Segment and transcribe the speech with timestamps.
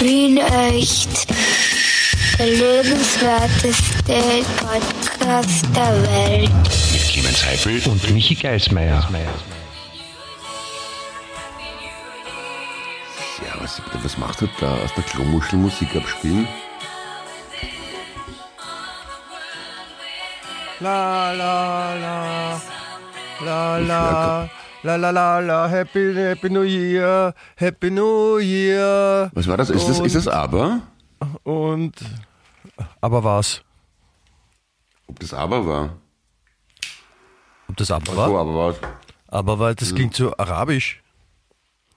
[0.00, 1.26] Wien echt.
[2.38, 6.50] Der lebenswerteste Podcast der Welt.
[6.92, 9.06] Mit Clemens Heifel und Michi Geismeier.
[13.44, 14.72] Ja, was, was macht er da?
[14.82, 16.48] Aus der Klomuschel Musik abspielen?
[20.80, 22.60] La la la
[23.44, 24.50] la la
[24.82, 29.70] la la la la Happy Happy New Year Happy New Year Was war das?
[29.70, 30.80] Ist das, ist das aber?
[31.42, 31.92] und
[33.00, 33.62] aber was?
[35.06, 35.90] Ob das aber war?
[37.68, 38.26] Ob das aber war?
[38.40, 38.74] aber war.
[39.28, 41.02] Aber weil das klingt so arabisch.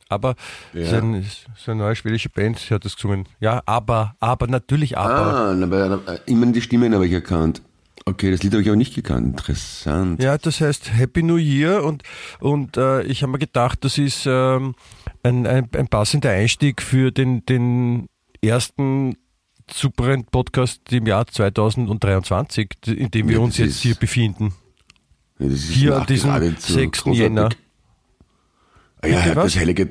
[0.09, 0.36] Aber
[0.73, 0.90] Ja.
[0.90, 1.26] so, ein,
[1.58, 3.28] so eine neue schwedische Band sie hat das gesungen.
[3.40, 5.34] Ja, aber, aber natürlich aber.
[5.34, 7.62] Ah, aber, immer die Stimmen habe ich erkannt.
[8.06, 9.28] Okay, das Lied habe ich aber nicht gekannt.
[9.28, 10.22] Interessant.
[10.22, 12.04] Ja, das heißt Happy New Year und,
[12.42, 14.76] und äh, ich habe mir gedacht, das ist ähm,
[15.24, 18.08] ein, ein, ein passender Einstieg für den, den
[18.42, 19.16] ersten
[19.72, 24.54] Superend-Podcast im Jahr 2023, in dem wir Ja, uns jetzt ist hier befinden.
[25.40, 26.98] Ja, das ist Hier an diesem geradezu 6.
[27.04, 27.20] großartig.
[27.22, 27.50] Jänner.
[29.02, 29.84] Ah Ja, Bitte, das heilige.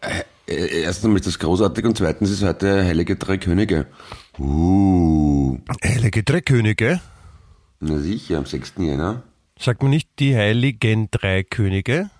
[0.00, 3.86] äh, äh, Erstens einmal ist das großartig und zweitens ist heute Heilige Drei Könige.
[4.38, 7.00] Uh, Heilige Drei Könige.
[7.80, 8.74] Na sicher, am 6.
[8.78, 9.22] Jänner.
[9.58, 12.10] Sagt man nicht die heiligen drei Könige?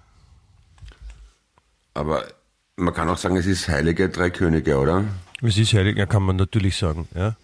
[1.95, 2.25] Aber
[2.77, 5.05] man kann auch sagen, es ist Heilige Drei Könige, oder?
[5.43, 7.37] Es ist heilig, ja, kann man natürlich sagen, ja.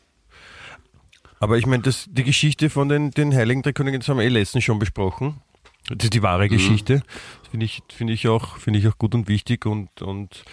[1.41, 4.25] Aber ich meine, das, die Geschichte von den, den Heiligen Drei Königen, das haben wir
[4.25, 5.41] eh letztens schon besprochen.
[5.89, 7.03] Das ist die wahre Geschichte.
[7.43, 10.45] Das finde ich, finde ich auch, finde ich auch gut und wichtig und, und,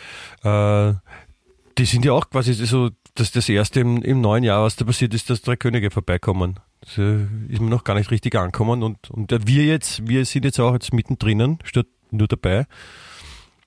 [0.43, 0.93] äh,
[1.77, 4.85] die sind ja auch quasi so, dass das erste im, im neuen Jahr, was da
[4.85, 6.59] passiert ist, dass drei Könige vorbeikommen.
[6.81, 10.45] Das äh, ist mir noch gar nicht richtig angekommen und, und wir jetzt, wir sind
[10.45, 12.65] jetzt auch jetzt mittendrin, statt nur dabei,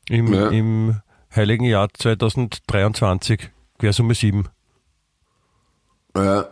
[0.09, 0.49] im, Ja.
[0.49, 1.01] im
[1.35, 4.49] heiligen Jahr 2023, Quersumme 7.
[6.17, 6.47] Ja.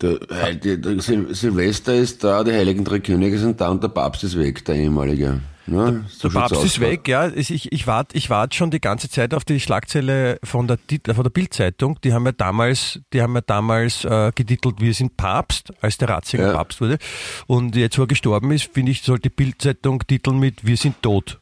[0.00, 0.18] Der,
[0.54, 4.24] der, der Sil Silvester ist da, die Heiligen Drei Könige sind da und der Papst
[4.24, 5.40] ist weg, der ehemalige.
[5.66, 6.04] Ne?
[6.22, 7.28] Der schaut's Papst ist weg, ja.
[7.28, 10.78] Ich, ich warte ich wart schon die ganze Zeit auf die Schlagzeile von der,
[11.14, 11.98] von der Bildzeitung.
[12.04, 16.10] Die haben ja damals, die haben ja damals äh, getitelt, wir sind Papst, als der
[16.10, 16.52] Ratzinger Ja.
[16.52, 16.98] Papst wurde.
[17.46, 21.00] Und jetzt, wo er gestorben ist, finde ich, sollte die Bildzeitung titeln mit Wir sind
[21.02, 21.40] tot.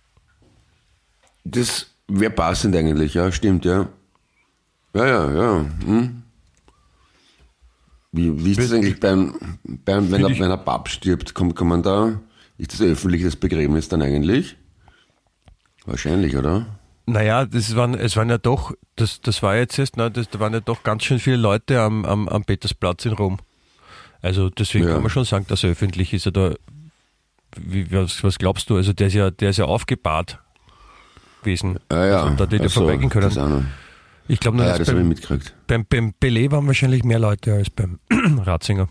[1.45, 3.89] Das wäre passend eigentlich, ja, stimmt, ja.
[4.95, 5.67] Ja, ja, ja.
[5.85, 6.23] Hm?
[8.13, 9.35] Wie, wie ist das eigentlich beim,
[9.65, 12.21] beim wenn, er, wenn ein Papst stirbt, kommt, kann man da,
[12.63, 14.57] ist das öffentlich das Begräbnis dann eigentlich?
[15.85, 16.67] Wahrscheinlich, oder?
[17.07, 20.39] Naja, das waren, es waren ja doch, das, das war jetzt erst, na, das, da
[20.39, 23.39] waren ja doch ganz schön viele Leute am, am, am Petersplatz in Rom.
[24.21, 24.93] Also deswegen Ja.
[24.95, 26.29] kann man schon sagen, dass er öffentlich ist.
[26.29, 26.55] Oder
[27.57, 28.77] wie, was, was glaubst du?
[28.77, 30.39] Also der ist ja, der ist ja aufgebahrt
[31.43, 31.81] gewesen.
[31.89, 32.23] Ah, ja.
[32.23, 33.67] Also, da hätte er so, vorbeigehen können.
[34.29, 35.53] Ich glaube nur, Ah, ja, das ich beim, mitgekriegt.
[35.67, 37.99] beim, beim Belay waren wahrscheinlich mehr Leute als beim
[38.39, 38.89] Ratzinger.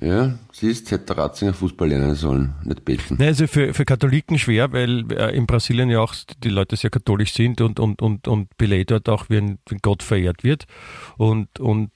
[0.00, 3.16] Ja, siehst, hätte der Ratzinger Fußball lernen sollen, nicht beten.
[3.18, 6.88] Ne, also für, für Katholiken schwer, weil äh, in Brasilien ja auch die Leute sehr
[6.88, 10.64] katholisch sind und, und, und, und Pelé dort auch wie ein, wie Gott verehrt wird.
[11.18, 11.90] Und, und,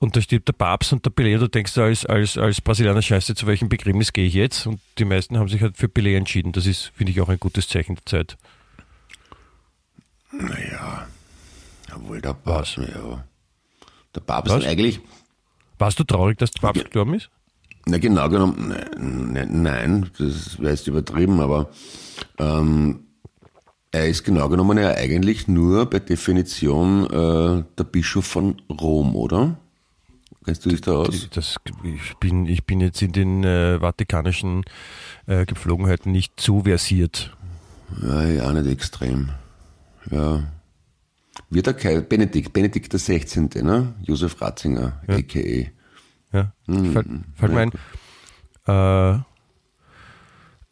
[0.00, 3.36] und da stirbt der Papst und der Pelé, du denkst als, als, als Brasilianer, scheiße,
[3.36, 4.66] zu welchem Begräbnis gehe ich jetzt?
[4.66, 6.50] Und die meisten haben sich halt für Pelé entschieden.
[6.50, 8.38] Das ist, finde ich, auch ein gutes Zeichen der Zeit.
[10.32, 11.06] Naja,
[11.94, 13.24] obwohl der Papst, ja.
[14.16, 15.00] Der Papst eigentlich,
[15.80, 16.84] Warst du traurig, dass der Papst Ja.
[16.84, 17.30] gestorben ist?
[17.86, 21.70] na genau genommen, nein, nein, nein das wäre jetzt übertrieben, aber
[22.38, 23.00] ähm,
[23.90, 29.56] er ist genau genommen ja eigentlich nur bei Definition äh, der Bischof von Rom, oder?
[30.44, 31.28] Kennst du dich da aus?
[31.32, 34.64] Das, ich, bin, ich bin jetzt in den äh, vatikanischen
[35.26, 37.36] äh, Gepflogenheiten nicht zu versiert.
[38.02, 39.30] Ja, ja, nicht extrem.
[40.10, 40.44] Ja.
[41.50, 43.94] Wird er kein Benedikt, Benedikt der 16., ne?
[44.02, 46.36] Josef Ratzinger, a.k.a.
[46.36, 46.52] Ja.
[46.66, 46.92] Mhm.
[46.92, 47.72] Fällt, fällt mir ein,
[48.68, 49.20] äh,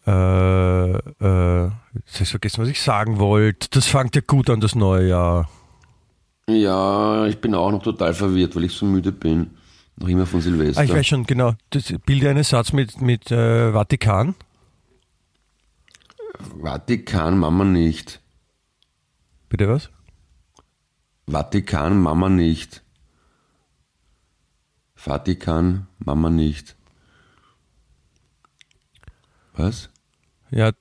[0.06, 3.68] äh, äh, jetzt hab ich vergessen, was ich sagen wollte.
[3.70, 5.50] Das fängt ja gut an, das neue Jahr.
[6.48, 9.50] Ja, ich bin auch noch total verwirrt, weil ich so müde bin.
[9.96, 10.80] Noch immer von Silvester.
[10.80, 11.54] Ah, ich weiß schon, genau.
[11.70, 14.36] Das bilde einen Satz mit, mit äh, Vatikan.
[16.62, 18.20] Vatikan Mama nicht.
[19.48, 19.90] Bitte was?
[21.28, 22.82] Vatikan Mama nicht.
[24.94, 26.74] Vatikan Mama nicht.
[29.54, 29.90] Was?
[30.50, 30.72] Ja,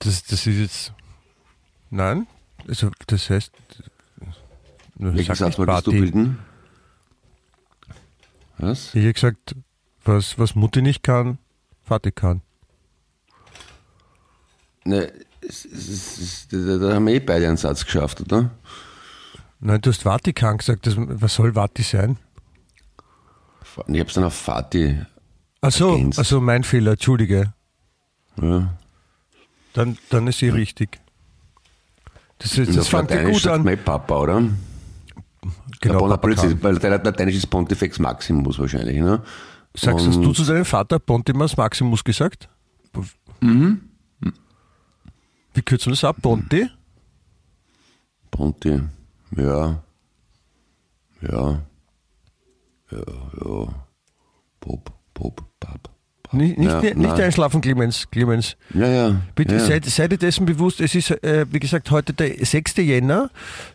[0.00, 0.92] das, das ist jetzt.
[1.90, 2.26] Nein?
[2.68, 3.52] Also, das heißt.
[4.96, 6.38] Welchen sag Satz wolltest du bilden?
[8.58, 8.94] Was?
[8.94, 9.56] Ich hätte gesagt,
[10.04, 11.38] was, was Mutti nicht kann,
[11.84, 12.42] Vati kann.
[14.84, 18.50] Ne, es, es, es, da, da haben wir eh beide einen Satz geschafft, oder?
[19.66, 20.86] Nein, du hast Vatikan gesagt.
[20.86, 22.18] Das, was soll Vati sein?
[23.88, 25.06] Ich hab's dann auf Fatih.
[25.62, 26.18] Ach so, Ergänzt.
[26.18, 27.54] also mein Fehler, entschuldige.
[28.40, 28.74] Ja.
[29.72, 31.00] Dann, dann ist sie richtig.
[32.38, 33.64] Das, ist, das fängt ja gut an.
[33.64, 34.42] mein Papa, oder?
[35.80, 36.62] Genau, der Papa kann.
[36.62, 39.22] weil der Lateinisch ist Pontifex Maximus wahrscheinlich, ne?
[39.74, 42.50] Sagst hast du zu deinem Vater Pontimus Maximus gesagt?
[43.40, 43.80] Mhm.
[45.54, 46.16] Wie kürzen wir das ab?
[46.20, 46.68] Ponti?
[48.30, 48.82] Ponti,
[49.36, 49.82] ja.
[51.20, 51.60] Ja.
[52.90, 52.98] Ja,
[53.44, 53.66] ja.
[54.60, 55.90] Pop, Pop, Pap.
[56.32, 57.20] Nicht, nicht, Ja, nicht nein.
[57.20, 58.10] einschlafen, Clemens.
[58.10, 58.56] Clemens.
[58.74, 59.20] Ja, ja.
[59.34, 59.60] Bitte ja.
[59.60, 62.76] seid, seid ihr dessen bewusst, es ist, äh, wie gesagt, heute der 6.
[62.78, 63.30] Jänner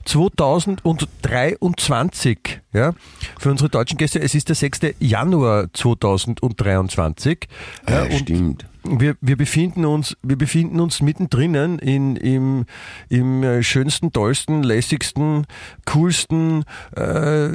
[0.05, 2.61] 2023.
[2.73, 2.93] Ja?
[3.39, 4.95] Für unsere deutschen Gäste, es ist der 6.
[4.99, 7.47] Januar 2023.
[7.87, 8.65] Ja, und stimmt.
[8.83, 12.65] Wir, wir, befinden uns, wir befinden uns mittendrin in, im,
[13.09, 15.45] im äh, schönsten, tollsten, lässigsten,
[15.85, 16.63] coolsten,
[16.95, 17.49] äh,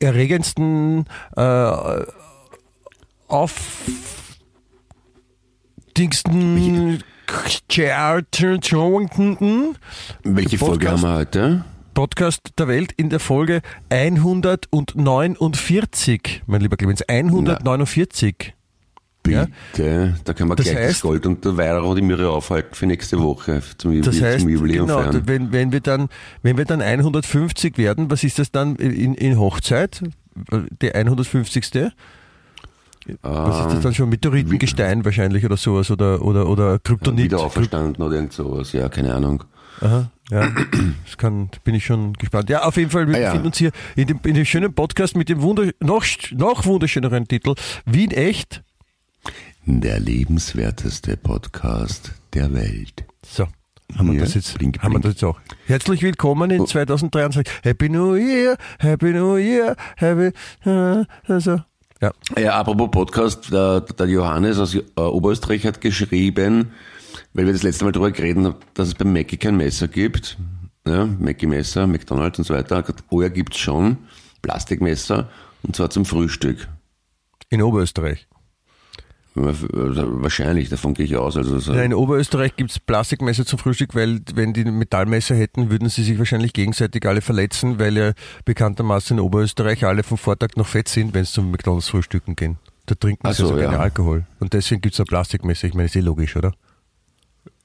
[0.00, 2.02] erregendsten, äh,
[3.28, 3.52] auf
[5.96, 7.02] Dingsten
[8.60, 9.76] Charlton
[10.22, 11.02] Welche Folge haben Podcast.
[11.02, 11.64] wir heute?
[11.94, 13.60] Podcast der Welt in der Folge
[13.90, 18.34] 149, mein lieber Clemens, 149.
[18.40, 18.52] Ja?
[19.22, 22.74] Bitte, da können wir Das gleich das heißt- Gold und der Weihrauch die Möhre aufhalten
[22.74, 25.22] für nächste Woche zum, Das zum heißt, Jubiläum genau, feiern.
[25.26, 26.08] wenn, wenn, wir dann,
[26.42, 30.02] wenn wir dann 150 werden, was ist das dann in, in Hochzeit?
[30.80, 31.92] Der 150.
[33.22, 34.08] Was ist das dann schon?
[34.08, 37.24] Meteoritengestein wahrscheinlich oder sowas oder, oder, oder Kryptonit?
[37.26, 39.42] Wieder auferstanden oder irgend sowas, ja, keine Ahnung.
[39.80, 40.48] Aha, ja,
[41.04, 42.48] das kann, bin ich schon gespannt.
[42.48, 43.26] Ja, auf jeden Fall, wir Ah, ja.
[43.30, 47.26] befinden uns hier in dem, in dem schönen Podcast mit dem Wunder, noch, noch wunderschöneren
[47.26, 47.54] Titel
[47.86, 48.62] Wien echt.
[49.64, 53.04] Der lebenswerteste Podcast der Welt.
[53.24, 53.46] So,
[53.96, 55.02] haben wir Ja, das jetzt, blink, haben wir blink.
[55.04, 55.38] das jetzt auch.
[55.66, 57.46] Herzlich willkommen in 2023.
[57.62, 60.32] Happy New Year, Happy New Year, Happy,
[60.68, 61.60] äh, also,
[62.00, 62.10] ja.
[62.36, 66.72] Ja, apropos Podcast, der, der Johannes aus äh, Oberösterreich hat geschrieben,
[67.32, 70.38] weil wir das letzte Mal darüber geredet haben, dass es beim Mackie kein Messer gibt.
[70.84, 72.74] Ja, Mackie-Messer, McDonalds und so weiter.
[72.74, 73.98] Er gesagt, Oh ja, gibt's schon.
[74.42, 75.30] Plastikmesser.
[75.62, 76.66] Und zwar zum Frühstück.
[77.50, 78.26] In Oberösterreich.
[79.34, 81.36] Wahrscheinlich, davon gehe ich aus.
[81.36, 85.88] Also so, Ja, in Oberösterreich gibt's Plastikmesser zum Frühstück, weil wenn die Metallmesser hätten, würden
[85.88, 88.12] sie sich wahrscheinlich gegenseitig alle verletzen, weil ja
[88.44, 92.58] bekanntermaßen in Oberösterreich alle vom Vortag noch fett sind, wenn sie zum McDonalds frühstücken gehen.
[92.86, 93.78] Da trinken sie so, also keinen ja.
[93.78, 94.26] Alkohol.
[94.38, 95.66] Und deswegen gibt's ein Plastikmesser.
[95.66, 96.52] Ich meine, ist eh logisch, oder?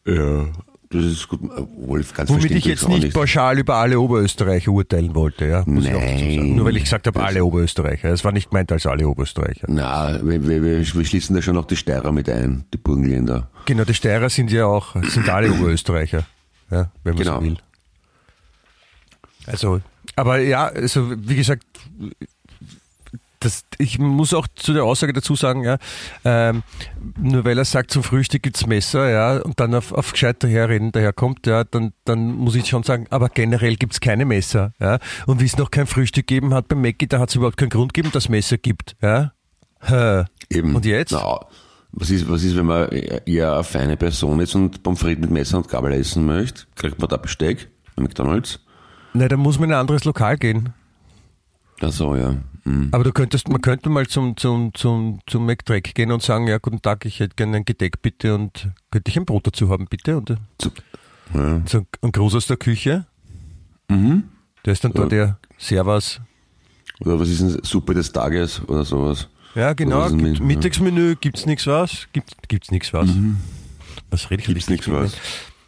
[0.08, 0.48] ja,
[0.90, 1.40] das ist gut.
[1.44, 5.64] Obwohl, ganz Womit ich jetzt auch nicht pauschal über alle Oberösterreicher urteilen wollte, ja.
[5.66, 6.36] Muss ich auch dazu sagen.
[6.38, 6.56] Nein.
[6.56, 8.10] Nur weil ich gesagt habe, alle Oberösterreicher.
[8.10, 9.68] Es war nicht gemeint als alle Oberösterreicher.
[9.70, 13.50] Na, wir, wir, wir wir schließen da schon noch die Steirer mit ein, die Burgenländer.
[13.66, 16.26] Genau, die Steirer sind ja auch, sind alle Oberösterreicher,
[16.72, 17.40] ja, wenn man Genau.
[17.40, 17.58] so will.
[19.46, 19.82] Also,
[20.16, 21.64] aber ja, also wie gesagt,
[23.48, 25.78] das, ich muss auch zu der Aussage dazu sagen, ja,
[26.26, 26.64] ähm,
[27.18, 30.92] nur weil er sagt, zum Frühstück gibt's Messer, ja, und dann auf, auf gescheit daherreden
[30.92, 35.00] daherkommt, ja, dann, dann muss ich schon sagen, aber generell gibt's keine Messer, ja.
[35.26, 37.70] Und wie es noch kein Frühstück gegeben hat beim Mackie, da hat es überhaupt keinen
[37.70, 39.32] Grund gegeben, dass es Messer gibt, ja.
[39.82, 40.26] Hä.
[40.50, 40.76] Eben.
[40.76, 41.12] Und jetzt?
[41.12, 41.40] Na,
[41.92, 45.32] was ist, was ist, wenn man eher eine feine Person ist und Pommes frites mit
[45.32, 46.64] Messer und Gabel essen möchte?
[46.76, 48.60] Kriegt man da Besteck bei McDonalds?
[49.14, 50.74] Na, da muss man in ein anderes Lokal gehen.
[51.82, 52.36] Ach so, ja.
[52.68, 52.90] Hm.
[52.92, 56.58] Aber du könntest, man könnte mal zum, zum, zum, zum McDrack gehen und sagen, ja,
[56.58, 59.86] guten Tag, ich hätte gerne ein Gedeck bitte und könnte ich ein Brot dazu haben,
[59.90, 60.18] bitte?
[60.18, 60.72] Und äh, So,
[61.34, 61.62] ja.
[61.66, 63.06] so ein Gruß aus der Küche.
[63.90, 64.24] Mhm.
[64.66, 66.20] Der ist dann da der Servus.
[67.00, 69.30] Oder was ist denn Suppe des Tages oder sowas?
[69.56, 70.08] Ja, genau.
[70.10, 72.08] Gibt, mit- Mittagsmenü, gibt's nichts was?
[72.12, 73.10] Gibt, gibt's nichts was?
[74.10, 74.54] Was rede ich Mhm.
[74.54, 75.16] Gibt's nichts was?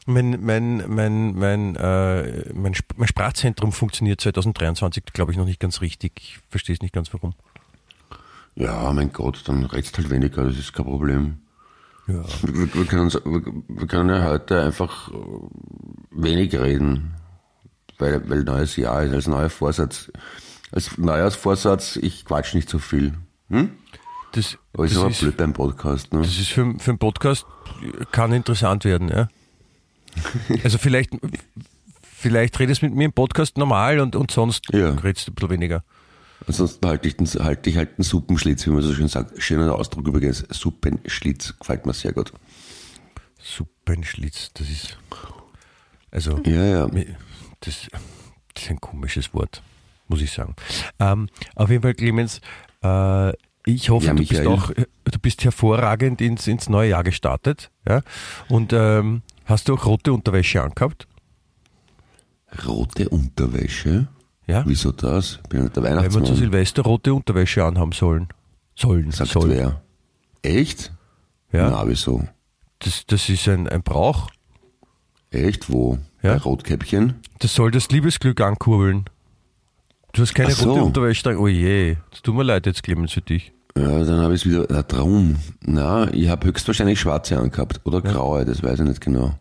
[0.09, 5.59] Mein, mein, mein, mein, äh, mein, Sp- mein Sprachzentrum funktioniert 2023, glaube ich, noch nicht
[5.59, 6.13] ganz richtig.
[6.19, 7.33] Ich verstehe es nicht ganz, warum.
[8.55, 11.37] Ja, mein Gott, dann redst halt weniger, das ist kein Problem.
[12.07, 12.23] Ja.
[12.41, 15.13] Wir, wir, können, wir, wir können ja heute einfach äh,
[16.11, 17.13] wenig reden,
[17.99, 20.11] weil, weil neues Jahr ist, als neuer Vorsatz.
[20.71, 23.15] Als Neujahrsvorsatz, ich quatsch nicht so viel.
[23.49, 23.71] Hm?
[24.33, 26.19] Das, Aber ist das aber blöd beim Podcast, ne?
[26.21, 27.45] Das ist für, für einen Podcast
[28.11, 29.29] kann interessant werden, ja.
[30.63, 31.11] Also vielleicht,
[32.03, 34.91] vielleicht redest du mit mir im Podcast normal und, und sonst Ja.
[34.91, 35.83] redest du ein bisschen weniger.
[36.47, 39.41] Ansonsten halte ich, den, halte ich halt einen Suppenschlitz, wie man so schön sagt.
[39.41, 40.45] Schöner Ausdruck übrigens.
[40.49, 42.31] Suppenschlitz gefällt mir sehr gut.
[43.41, 44.97] Suppenschlitz, das ist.
[46.11, 46.87] Also, Ja, ja.
[47.59, 47.87] das,
[48.53, 49.61] das ist ein komisches Wort,
[50.07, 50.55] muss ich sagen.
[50.99, 52.41] Ähm, auf jeden Fall, Clemens,
[52.83, 53.31] äh,
[53.65, 58.01] ich hoffe, Ja, du bist auch, du bist hervorragend ins, ins neue Jahr gestartet, ja.
[58.47, 61.07] Und ähm, Hast du auch rote Unterwäsche angehabt?
[62.67, 64.07] Rote Unterwäsche?
[64.45, 64.63] Ja.
[64.67, 65.39] Wieso das?
[65.43, 66.35] Ich bin nicht der Weil wir zu Weihnachtsmann.
[66.35, 68.27] Silvester rote Unterwäsche anhaben sollen.
[68.75, 69.09] Sollen.
[69.09, 69.49] Sagt sollen.
[69.49, 69.81] wer?
[70.43, 70.91] Echt?
[71.51, 71.71] Ja.
[71.71, 72.27] Na, wieso?
[72.77, 74.29] Das, das ist ein, ein Brauch.
[75.31, 75.71] Echt?
[75.71, 75.97] Wo?
[76.21, 76.33] Ja.
[76.33, 77.15] Bei Rotkäppchen?
[77.39, 79.05] Das soll das Liebesglück ankurbeln.
[80.13, 80.69] Du hast keine so.
[80.69, 81.39] rote Unterwäsche.
[81.39, 83.51] Oh je, das tut mir leid jetzt, Clemens, für dich.
[83.81, 84.65] Ja, dann habe ich es wieder.
[84.69, 85.37] Na, drum.
[85.61, 87.81] Na, ich habe höchstwahrscheinlich schwarze angehabt.
[87.85, 89.37] Oder graue, das weiß ich nicht genau.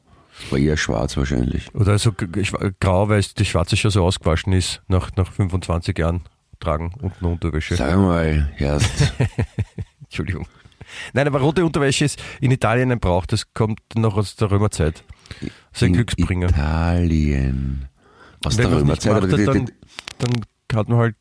[0.51, 1.75] War eher schwarz wahrscheinlich.
[1.75, 5.33] Oder so g- g- schwa- grau, weil die schwarze schon so ausgewaschen ist, nach, nach
[5.33, 6.21] 25 Jahren
[6.61, 7.75] tragen unten Unterwäsche.
[7.77, 9.13] Sag mal, erst.
[10.05, 10.47] Entschuldigung.
[11.13, 15.03] Nein, aber rote Unterwäsche ist in Italien ein Brauch, das kommt noch aus der Römerzeit.
[15.41, 16.49] Das ist ein in Glücksbringer.
[16.49, 17.89] Italien.
[18.45, 19.23] Aus Wenn der Römerzeit.
[19.25, 19.71] die, dann,
[20.19, 20.31] dann
[20.79, 21.17] hat man halt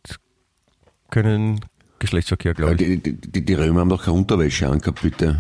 [1.09, 1.59] keinen
[1.99, 3.01] Geschlechtsverkehr, glaube ich.
[3.01, 5.39] die, die, die, Römer haben doch keine Unterwäsche angehabt, bitte.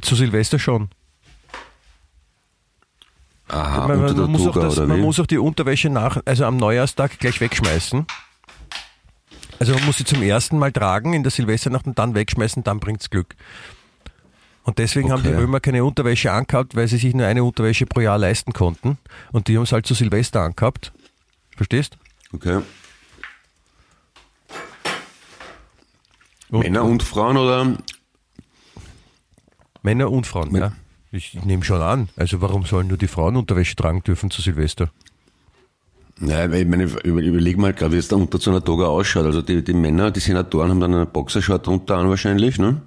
[0.00, 0.88] Zu Silvester schon.
[3.48, 5.02] Aha, man, unter man, der muss auch Toga das, oder man wie?
[5.02, 8.06] muss auch die Unterwäsche nach, also am Neujahrstag gleich wegschmeißen.
[9.58, 12.78] Also man muss sie zum ersten Mal tragen in der Silvesternacht und dann wegschmeißen, dann
[12.78, 13.34] bringt's Glück.
[14.62, 15.38] Und deswegen haben die Okay.
[15.38, 18.98] Römer keine Unterwäsche angehabt, weil sie sich nur eine Unterwäsche pro Jahr leisten konnten.
[19.32, 20.92] Und die haben es halt zu Silvester angehabt.
[21.56, 21.96] Verstehst?
[22.34, 22.60] Okay.
[26.50, 27.76] Und Männer und Frauen oder?
[29.82, 30.72] Männer und Frauen, Män- ja.
[31.10, 32.08] Ich nehme schon an.
[32.16, 34.90] Also warum sollen nur die Frauen Unterwäsche tragen dürfen zu Silvester?
[36.20, 38.86] Nein, weil ich meine, über- überleg mal gerade, wie es da unter so einer Toga
[38.86, 39.24] ausschaut.
[39.24, 42.82] Also die, die Männer, die Senatoren haben dann einen Boxershort drunter an wahrscheinlich, ne?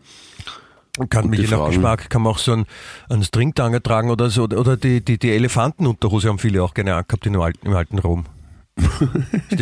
[1.10, 1.68] Kann je nach?
[1.70, 2.66] Geschmack, kann man auch so einen,
[3.10, 7.26] einen Stringtanger tragen oder so, oder die, die, die Elefantenunterhose haben viele auch gerne angehabt
[7.26, 8.26] im alten, im alten Rom.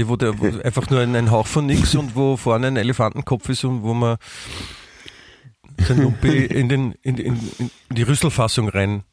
[0.06, 3.50] Wo, der, wo einfach nur ein, ein Hauch von nix und wo vorne ein Elefantenkopf
[3.50, 4.18] ist und wo man
[5.80, 9.04] sein Lumpi in, den, in, in, in die Rüsselfassung reinhängen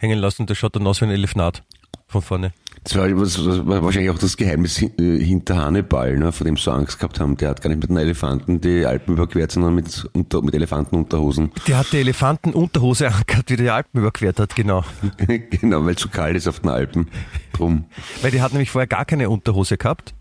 [0.00, 0.46] lassen.
[0.46, 1.62] Der schaut dann aus wie ein Elefnat
[2.06, 2.52] von vorne.
[2.84, 6.62] Das war, das war wahrscheinlich auch das Geheimnis äh, hinter Hannibal, ne, vor dem sie
[6.62, 7.36] so Angst gehabt haben.
[7.36, 11.50] Der hat gar nicht mit einem Elefanten die Alpen überquert, sondern mit, unter, mit Elefantenunterhosen.
[11.68, 14.84] Der hat die Elefantenunterhose angehabt, wie der die Alpen überquert hat, genau.
[15.50, 17.08] genau, weil es so kalt ist auf den Alpen.
[17.52, 17.84] Drum.
[18.22, 20.14] Weil die hat nämlich vorher gar keine Unterhose gehabt.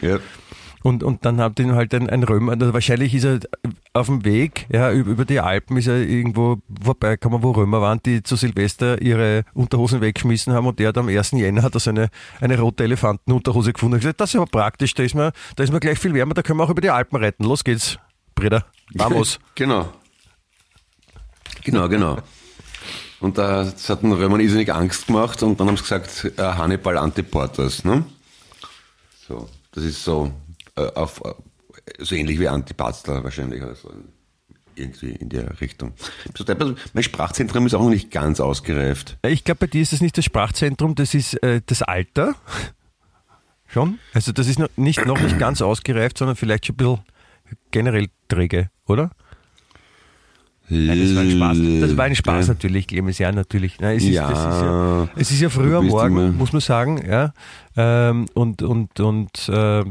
[0.00, 0.18] Ja.
[0.82, 3.38] Und, und dann hat ihn halt ein, ein Römer, also wahrscheinlich ist er
[3.92, 8.22] auf dem Weg, ja, über, die Alpen ist er irgendwo vorbeigekommen, wo Römer waren, die
[8.22, 11.32] zu Silvester ihre Unterhosen weggeschmissen haben und der hat am 1.
[11.32, 12.10] Jänner hat er so eine,
[12.58, 15.80] rote Elefantenunterhose gefunden und gesagt, das ist aber praktisch, da ist mir, da ist mir
[15.80, 17.44] gleich viel wärmer, da können wir auch über die Alpen reiten.
[17.44, 17.98] Los geht's,
[18.34, 18.64] Brüder.
[18.94, 19.38] Vamos.
[19.54, 19.92] Genau.
[21.64, 22.18] Genau, genau.
[23.20, 26.42] Und da das hat den Römern irrsinnig Angst gemacht und dann haben sie gesagt, äh,
[26.42, 28.04] Hannibal Antiportas, ne?
[29.28, 30.32] So, das ist so
[30.76, 31.32] äh, auf, äh,
[31.98, 33.92] so ähnlich wie Antipasta wahrscheinlich, also
[34.74, 35.92] irgendwie in der Richtung.
[36.36, 36.44] So,
[36.94, 39.18] Mein Sprachzentrum ist auch noch nicht ganz ausgereift.
[39.26, 42.34] Ich glaube, bei dir ist das nicht das Sprachzentrum, das ist äh, das Alter.
[43.66, 43.98] Schon?
[44.12, 47.00] Also das ist noch nicht, noch nicht ganz ausgereift, sondern vielleicht schon ein bisschen
[47.70, 49.10] generell träge, oder?
[50.72, 51.58] Nein, das war ein Spaß.
[51.80, 53.78] Das war ein Spaß natürlich, Clemens, ja, natürlich.
[53.80, 56.60] Nein, es, ist, Ja, ist ja, es ist ja früh am Morgen, immer- muss man
[56.60, 57.32] sagen, ja.
[57.76, 59.84] Ähm, und und, und äh,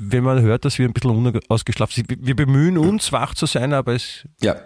[0.00, 3.72] wenn man hört, dass wir ein bisschen unausgeschlafen sind, wir- bemühen uns, wach zu sein,
[3.72, 4.56] aber es, Ja.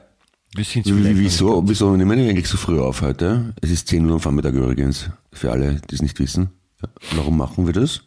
[0.54, 3.54] wir sind Wieso, wieso nehmen wir eigentlich so früh auf heute?
[3.60, 6.50] Es ist 10 Uhr am Vormittag übrigens, für alle, die es nicht wissen.
[7.16, 8.02] Warum machen wir das?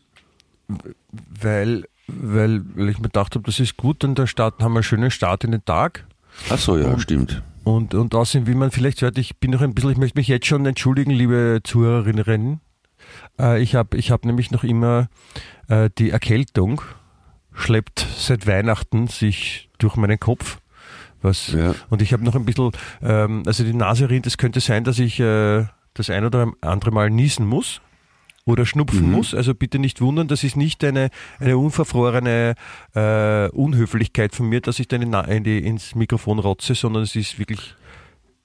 [1.41, 4.77] Weil, weil, weil ich mir gedacht habe, das ist gut und dann starten, haben wir
[4.77, 6.05] einen schönen Start in den Tag.
[6.49, 7.41] Ach so, ja, stimmt.
[7.63, 10.27] Und, und außerdem, wie man vielleicht hört, ich bin noch ein bisschen, ich möchte mich
[10.27, 12.59] jetzt schon entschuldigen, liebe Zuhörerinnen.
[13.39, 15.09] Äh, ich habe ich hab nämlich noch immer
[15.67, 16.81] äh, die Erkältung,
[17.53, 20.59] schleppt seit Weihnachten sich durch meinen Kopf.
[21.21, 21.75] Was, Ja.
[21.89, 22.71] Und ich habe noch ein bisschen,
[23.03, 26.91] ähm, also die Nase rinnt, es könnte sein, dass ich äh, das ein oder andere
[26.91, 27.79] Mal niesen muss
[28.45, 29.11] oder schnupfen Mhm.
[29.11, 29.33] muss.
[29.35, 32.55] Also bitte nicht wundern, das ist nicht eine, eine unverfrorene
[32.95, 37.37] äh, Unhöflichkeit von mir, dass ich dann in, die, ins Mikrofon rotze, sondern es ist
[37.39, 37.75] wirklich,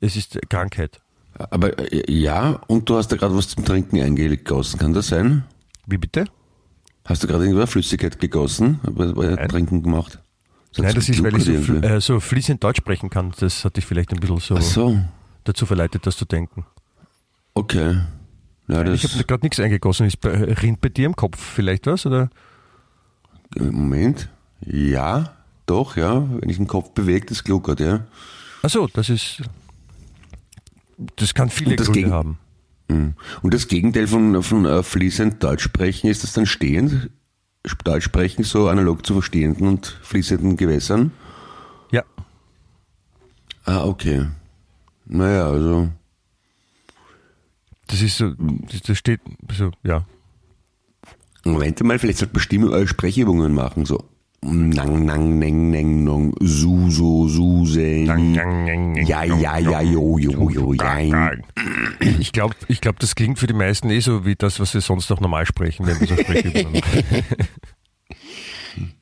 [0.00, 1.00] es ist Krankheit.
[1.38, 5.44] Aber äh, ja, und du hast da gerade was zum Trinken eingegossen, kann das sein?
[5.86, 6.24] Wie bitte?
[7.04, 8.80] Hast du gerade irgendwas Flüssigkeit gegossen?
[8.94, 9.48] Nein.
[9.48, 10.18] Trinken gemacht?
[10.76, 13.32] hat Nein, das ist, weil ich so, fl- äh, so fließend Deutsch sprechen kann.
[13.38, 14.98] Das hat dich vielleicht ein bisschen so, so,
[15.44, 16.66] dazu verleitet, das zu denken.
[17.54, 17.98] okay.
[18.68, 20.06] Ja, Ich habe gerade nichts eingegossen.
[20.06, 22.04] Ist bei, rinnt bei dir im Kopf vielleicht was?
[22.06, 22.30] Oder?
[23.58, 24.28] Moment.
[24.60, 26.26] Ja, doch, ja.
[26.40, 28.06] Wenn ich den Kopf bewege, das gluckert, ja.
[28.62, 29.42] Achso, das ist.
[31.16, 32.38] Das kann viele das Gründe haben.
[32.88, 33.14] Mhm.
[33.42, 37.10] Und das Gegenteil von, von äh, fließend Deutsch sprechen, ist das dann stehend?
[37.84, 41.10] Deutsch sprechen so analog zu verstehenden und fließenden Gewässern?
[41.90, 42.04] Ja.
[43.64, 44.26] Ah, okay.
[45.04, 45.88] Naja, also.
[47.88, 48.32] Das ist so,
[48.86, 49.20] das, steht
[49.52, 50.04] so, ja.
[51.44, 54.04] Moment mal, vielleicht sollte man Stimme eure Sprechübungen machen, so.
[54.42, 60.72] Nang, nang, neng, neng, nong, su, so, su, se, ja, ja, ja, jo, jo, jo,
[60.74, 61.42] jein.
[62.20, 64.82] Ich glaube, ich glaub, das klingt für die meisten eh so wie das, was wir
[64.82, 66.82] sonst auch normal sprechen, wenn wir so Sprechübungen.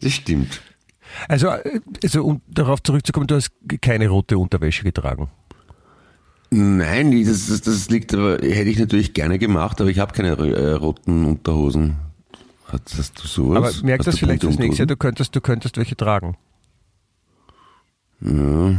[0.01, 0.63] Das stimmt.
[1.29, 1.49] Also,
[2.03, 3.51] also um darauf zurückzukommen, du hast
[3.81, 5.29] keine rote Unterwäsche getragen.
[6.51, 10.31] Nein, das, das, das liegt aber, hätte ich natürlich gerne gemacht, aber ich habe keine
[10.31, 11.97] äh, roten Unterhosen.
[12.67, 13.57] Hast, hast du sowas?
[13.79, 16.37] Aber merk Hast das du vielleicht das nächste Jahr, du könntest, du könntest welche tragen.
[18.21, 18.77] Ja.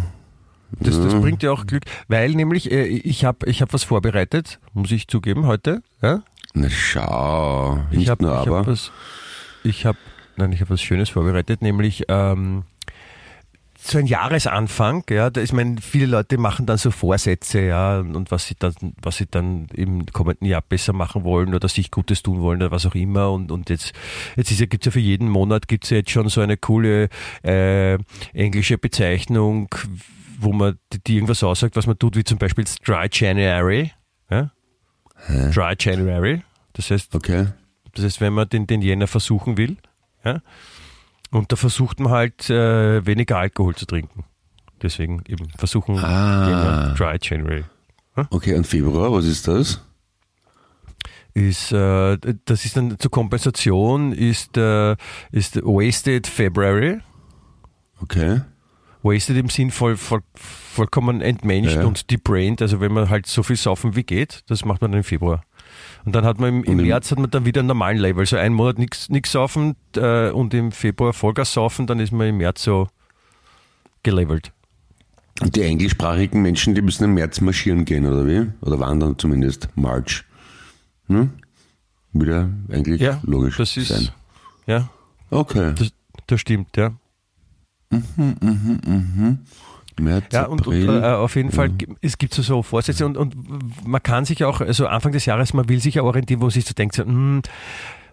[0.79, 4.59] Das, das bringt dir auch Glück, weil nämlich äh, ich habe ich hab was vorbereitet,
[4.73, 5.81] muss ich zugeben, heute.
[6.01, 6.23] Ja?
[6.53, 8.59] Na schau, nicht Ich habe nur ich aber.
[8.59, 8.91] hab was,
[9.63, 9.97] ich habe,
[10.37, 12.63] nein, ich habe was Schönes vorbereitet, nämlich ähm,
[13.87, 18.31] so ein Jahresanfang, ja, da ist mein, viele Leute machen dann so Vorsätze, ja, und,
[18.31, 22.23] was sie dann, was sie dann im kommenden Jahr besser machen wollen oder sich Gutes
[22.23, 23.31] tun wollen oder was auch immer.
[23.31, 23.93] Und, und jetzt,
[24.35, 27.09] jetzt ist ja, gibt's ja für jeden Monat gibt's ja jetzt schon so eine coole
[27.43, 27.97] äh,
[28.33, 29.69] englische Bezeichnung,
[30.39, 33.91] wo man die, die irgendwas aussagt, was man tut, wie zum Beispiel Dry January.
[34.31, 34.51] Ja?
[35.53, 36.41] Dry January.
[36.73, 37.47] Das heißt, Okay.
[37.93, 39.77] das heißt, wenn man den, den Jänner versuchen will,
[40.23, 40.41] ja,
[41.35, 44.23] und da versucht man halt äh, weniger Alkohol zu trinken.
[44.81, 46.93] Deswegen eben versuchen Ah.
[46.97, 47.65] Dry January.
[48.29, 49.81] Okay, und Februar, was ist das?
[51.33, 54.95] Ist, äh, das ist dann zur Kompensation ist, äh,
[55.31, 57.01] ist Wasted February.
[58.01, 58.41] Okay.
[59.05, 63.43] Wasted im Sinn voll, voll, vollkommen entmenscht Ja, und debrained, also wenn man halt so
[63.43, 65.43] viel saufen wie geht, das macht man dann im Februar.
[66.05, 68.37] Und dann hat man im, im März hat man dann wieder einen normalen Level, also
[68.37, 72.63] einen Monat nichts saufen äh, und im Februar Vollgas saufen, dann ist man im März
[72.63, 72.87] so
[74.03, 74.51] gelevelt.
[75.41, 78.47] Und die englischsprachigen Menschen, die müssen im März marschieren gehen, oder wie?
[78.61, 79.67] Oder wandern zumindest.
[79.75, 80.23] March.
[81.07, 81.31] Hm?
[82.13, 84.09] Wieder eigentlich Ja, logisch das ist, sein.
[84.65, 84.89] ja,
[85.29, 85.73] Okay.
[85.77, 85.91] das,
[86.27, 86.93] das stimmt, ja.
[89.99, 93.15] März, Ja, und, und äh, auf jeden Fall, gi- es gibt so, so Vorsätze und,
[93.17, 96.45] und man kann sich auch, also Anfang des Jahres, man will sich ja orientieren, wo
[96.45, 97.41] man sich so denkt, so, hm,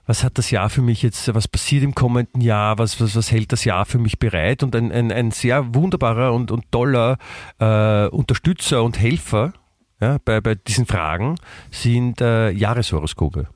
[0.07, 3.31] was hat das Jahr für mich jetzt, was passiert im kommenden Jahr, was, was, was
[3.33, 4.63] hält das Jahr für mich bereit?
[4.63, 7.19] Und ein, ein, ein sehr wunderbarer und, und toller
[7.59, 9.53] äh, Unterstützer und Helfer
[10.01, 11.37] ja, bei, bei diesen Fragen
[11.71, 13.47] sind äh, Jahreshoroskope.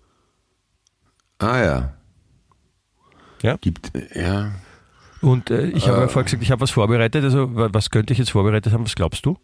[1.38, 1.92] ah ja.
[3.42, 3.56] Ja.
[3.60, 4.52] Gibt, ja.
[5.26, 8.12] Und äh, ich habe ja vorher gesagt, ich habe was vorbereitet, also wa- was könnte
[8.12, 9.36] ich jetzt vorbereitet haben, was glaubst du?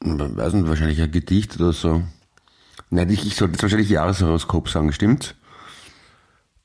[0.00, 2.02] Weiß nicht, wahrscheinlich ein Gedicht oder so.
[2.90, 5.34] Nein, ich, ich sollte jetzt wahrscheinlich Jahreshoroskop sagen, stimmt?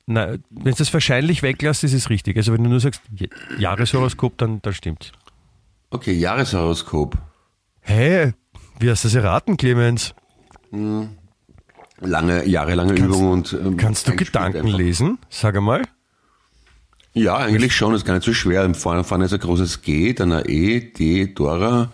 [0.04, 2.36] Na, wenn du das wahrscheinlich weglässt, ist es richtig.
[2.36, 3.00] Also wenn du nur sagst
[3.58, 5.12] Jahreshoroskop, dann, dann stimmt's.
[5.90, 7.16] Okay, Jahreshoroskop.
[7.80, 8.34] Hä?
[8.80, 10.14] Wie hast du das erraten, Clemens?
[12.00, 13.52] Lange, jahrelange Übung und.
[13.54, 14.76] ähm, Kannst du Gedanken einfach.
[14.78, 15.18] lesen?
[15.30, 15.82] Sag einmal.
[17.14, 18.72] Ja, eigentlich schon, ist gar nicht so schwer.
[18.74, 21.90] Vorne, vorne ist ein großes G, dann ein E, D, Dora,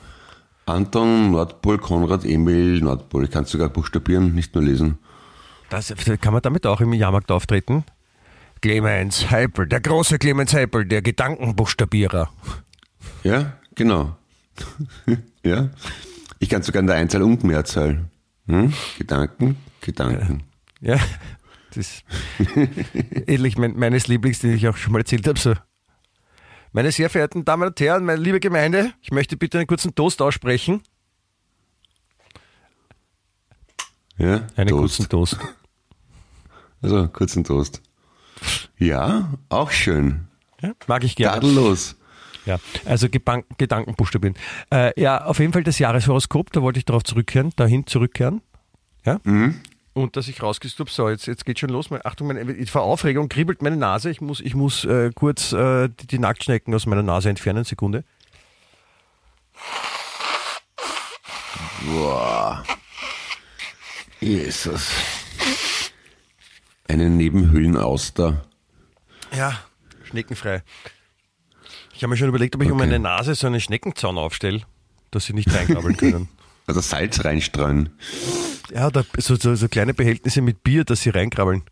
[0.67, 3.25] Anton, Nordpol, Konrad, Emil, Nordpol.
[3.25, 4.99] Ich kann es sogar buchstabieren, nicht nur lesen.
[5.71, 7.85] Das, kann man damit auch im Jahrmarkt auftreten?
[8.61, 12.31] Clemens Heipel, der große Clemens Heipel, der Gedankenbuchstabierer.
[13.23, 14.17] Ja, genau.
[15.43, 15.69] ja.
[16.39, 18.07] Ich kann sogar in der Einzahl und Mehrzahl.
[18.47, 18.73] Hm?
[18.99, 20.43] Gedanken, Gedanken.
[20.81, 20.97] Ja,
[21.75, 22.03] das
[23.27, 25.39] ähnlich mein, meines Lieblings, den ich auch schon mal erzählt habe.
[25.39, 25.55] So.
[26.73, 30.21] Meine sehr verehrten Damen und Herren, meine liebe Gemeinde, ich möchte bitte einen kurzen Toast
[30.23, 30.83] aussprechen.
[34.17, 34.97] Ja, Einen Toast.
[34.99, 35.39] kurzen Toast.
[36.81, 37.83] Also, kurzen Toast.
[38.79, 40.29] Ja, auch schön.
[40.63, 41.41] Ja, mag ich gerne.
[41.41, 41.97] Tadellos.
[42.47, 44.37] Ja, also Gebank Gedanken buchstabieren.
[44.73, 48.43] Äh, ja, auf jeden Fall das Jahreshoroskop, da wollte ich darauf zurückkehren, dahin zurückkehren.
[49.05, 49.19] Ja.
[49.99, 51.91] Und dass ich rausgesucht habe, so, jetzt, jetzt geht schon los.
[51.91, 54.11] Meine, Achtung, meine, vor Aufregung kribbelt meine Nase.
[54.11, 57.65] Ich muss, ich muss äh, kurz äh, die, die Nacktschnecken aus meiner Nase entfernen.
[57.65, 58.05] Sekunde.
[61.85, 62.63] Boah.
[64.21, 64.93] Jesus.
[66.87, 68.45] Eine Nebenhöhlenauster.
[69.37, 69.59] Ja,
[70.05, 70.63] schneckenfrei.
[71.93, 72.87] Ich habe mir schon überlegt, ob ich um Okay.
[72.87, 74.63] meine Nase so einen Schneckenzaun aufstelle,
[75.11, 76.29] dass sie nicht reinkrabbeln können.
[76.69, 77.89] Also Salz reinstreuen.
[78.73, 81.63] ja, da, so, so, so kleine Behältnisse mit Bier, dass sie reinkrabbeln.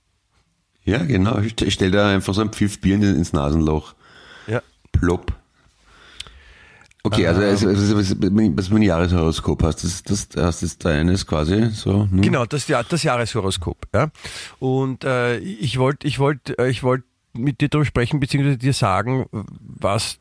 [0.85, 1.38] Ja, genau.
[1.40, 3.94] Ich stell- stell da einfach so ein Pfiff Bier in- ins Nasenloch.
[4.46, 4.62] Ja.
[4.92, 5.32] Plopp.
[7.02, 11.70] Okay, also, also, also was, was mein Jahreshoroskop hast, das, das, das ist deines quasi
[11.70, 12.09] so.
[12.11, 12.22] Ne?
[12.22, 13.87] Genau, das, das Jahreshoroskop.
[13.94, 14.11] Ja.
[14.59, 17.04] Und äh, ich wollte ich wollt, äh, ich wollt
[17.35, 19.26] mit dir darüber sprechen, beziehungsweise dir sagen,
[19.61, 20.18] was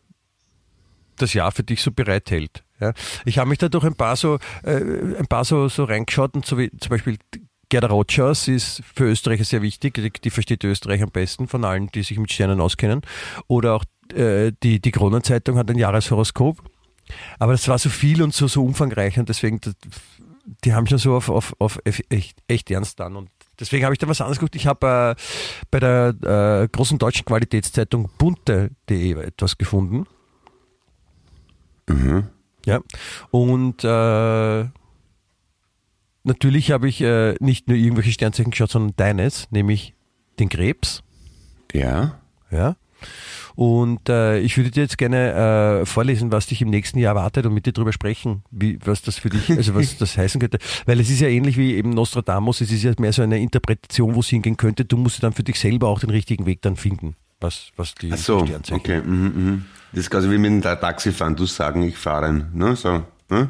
[1.15, 2.63] das Jahr für dich so bereithält.
[2.79, 2.93] Ja.
[3.25, 6.45] Ich habe mich da durch ein paar so, äh, ein paar so, so reingeschaut und
[6.45, 7.17] so wie zum Beispiel
[7.69, 11.87] Gerda Rotschers ist für Österreicher sehr wichtig, die, die, versteht Österreich am besten von allen,
[11.87, 13.01] die sich mit Sternen auskennen.
[13.47, 13.83] Oder auch
[14.13, 16.61] äh, die, die Kronenzeitung hat ein Jahreshoroskop.
[17.39, 19.59] Aber das war so viel und so, so umfangreich und deswegen,
[20.63, 23.15] die haben schon so auf, auf, auf echt, echt ernst dann.
[23.15, 24.55] Und deswegen habe ich da was anderes geguckt.
[24.55, 25.21] Ich habe äh,
[25.71, 30.05] bei der äh, großen deutschen Qualitätszeitung bunte.de etwas gefunden.
[31.87, 32.29] Mhm.
[32.65, 32.81] Ja.
[33.31, 34.65] Und äh,
[36.23, 39.93] natürlich habe ich äh, nicht nur irgendwelche Sternzeichen geschaut, sondern deines, nämlich
[40.39, 41.03] den Krebs.
[41.73, 42.19] Ja.
[42.51, 42.75] Ja.
[43.55, 47.45] Und äh, ich würde dir jetzt gerne äh, vorlesen, was dich im nächsten Jahr erwartet
[47.45, 50.57] und mit dir darüber sprechen, wie, was das für dich, also was das heißen könnte.
[50.85, 54.13] Weil es ist ja ähnlich wie eben Nostradamus, es ist ja mehr so eine Interpretation,
[54.15, 54.83] wo es hingehen könnte.
[54.83, 58.11] Du musst dann für dich selber auch den richtigen Weg dann finden, was, was die
[58.11, 58.79] Ach so, Sternzeichen.
[58.79, 59.01] okay.
[59.01, 59.65] Mhm, mhm.
[59.95, 61.37] Das ist quasi wie mit dem Taxifahren.
[61.37, 62.33] Du sagen, ich fahre.
[62.33, 62.75] Ne?
[62.75, 63.47] So, ne?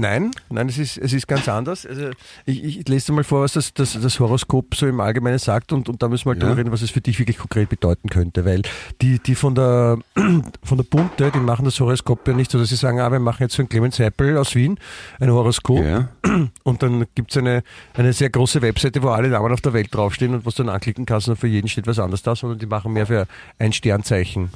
[0.00, 1.84] Nein, nein, es ist, es ist ganz anders.
[1.84, 2.10] Also
[2.46, 5.72] ich, ich lese dir mal vor, was das, das, das Horoskop so im Allgemeinen sagt
[5.72, 6.46] und, und da müssen wir halt Ja.
[6.48, 8.44] drüber reden, was es für dich wirklich konkret bedeuten könnte.
[8.44, 8.62] Weil
[9.02, 9.98] die, die von der
[10.62, 13.18] von der Bunte, die machen das Horoskop ja nicht so, dass sie sagen, ah, wir
[13.18, 14.78] machen jetzt für einen Clemens Seppel aus Wien
[15.18, 16.08] ein Horoskop Ja.
[16.62, 19.92] und dann gibt es eine, eine sehr große Webseite, wo alle Namen auf der Welt
[19.92, 22.60] draufstehen und was du dann anklicken kannst und für jeden steht was anderes da, sondern
[22.60, 23.26] die machen mehr für
[23.58, 24.50] ein Sternzeichen.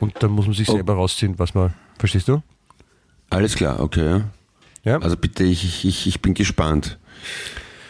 [0.00, 0.72] Und dann muss man sich Oh.
[0.74, 2.42] selber rausziehen, was man, verstehst du?
[3.30, 4.20] Alles klar, okay.
[4.84, 4.92] Ja.
[4.92, 4.98] Ja.
[4.98, 6.98] Also bitte, ich, ich, ich bin gespannt.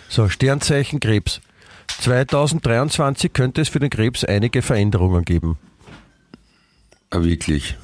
[0.08, 1.40] So, Sternzeichen Krebs.
[2.00, 5.58] 2023 könnte es für den Krebs einige Veränderungen geben.
[7.10, 7.76] Ah, wirklich.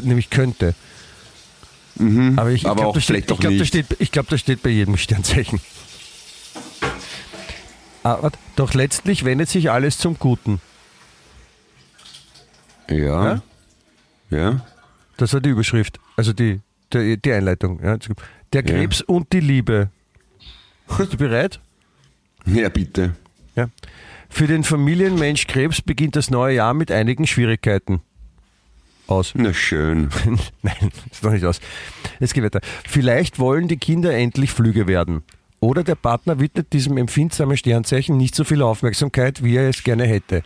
[0.00, 0.74] Nämlich könnte.
[2.36, 2.76] Aber ich, ich Mhm.
[2.76, 3.66] Glaube, das, steht- ich glaub, das, nicht.
[3.66, 5.60] steht, ich glaub, das steht bei jedem Sternzeichen.
[8.04, 10.60] Aber doch letztlich wendet sich alles zum Guten.
[12.88, 13.42] Ja.
[14.30, 14.64] Ja.
[15.18, 16.60] Das war die Überschrift, also die,
[16.92, 17.80] die, die Einleitung.
[17.82, 17.98] Ja.
[18.52, 18.62] Der Ja.
[18.62, 19.90] Krebs und die Liebe.
[20.96, 21.60] Bist du bereit?
[22.46, 23.14] Ja, bitte.
[23.54, 23.68] Ja.
[24.30, 28.00] Für den Familienmensch Krebs beginnt das neue Jahr mit einigen Schwierigkeiten.
[29.06, 29.32] Aus.
[29.34, 30.08] Na schön.
[30.62, 31.60] Nein, ist noch nicht aus.
[32.20, 32.60] Es geht weiter.
[32.86, 35.22] Vielleicht wollen die Kinder endlich Flüge werden.
[35.60, 40.04] Oder der Partner widmet diesem empfindsamen Sternzeichen nicht so viel Aufmerksamkeit, wie er es gerne
[40.06, 40.42] hätte.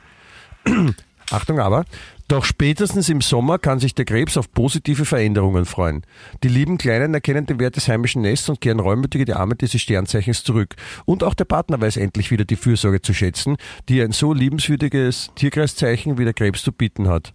[1.31, 1.85] Achtung aber,
[2.33, 6.03] doch spätestens im Sommer kann sich der Krebs auf positive Veränderungen freuen.
[6.43, 9.55] Die lieben Kleinen erkennen den Wert des heimischen Nests und kehren reumütig in die Arme
[9.55, 10.75] dieses Sternzeichens zurück.
[11.05, 13.59] Und auch der Partner weiß endlich wieder die Fürsorge zu schätzen,
[13.91, 17.35] die ein so liebenswürdiges Tierkreiszeichen wie der Krebs zu bieten hat.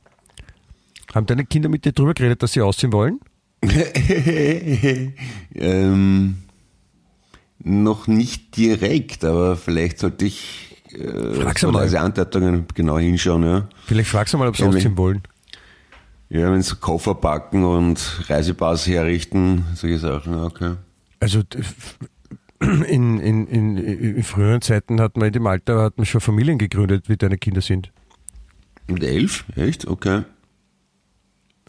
[1.14, 3.20] Haben deine Kinder mit dir drüber geredet, dass sie ausziehen wollen?
[5.54, 6.38] ähm,
[7.60, 11.80] noch nicht direkt, aber vielleicht sollte ich äh, Frag so sie mal.
[12.74, 13.44] genau hinschauen.
[13.44, 15.22] Ja, Vielleicht fragst du mal, ob sie Ja, ausziehen wollen.
[16.30, 20.34] ja wenn sie Koffer packen und Reisepass herrichten, solche Sachen.
[20.34, 20.74] ja, Okay.
[21.20, 21.42] Also
[22.60, 26.58] in, in, in, in früheren Zeiten hat man in dem Alter hat man schon Familien
[26.58, 27.92] gegründet, wie deine Kinder sind.
[28.88, 29.46] Mit elf?
[29.56, 29.88] Echt?
[29.88, 30.24] Okay.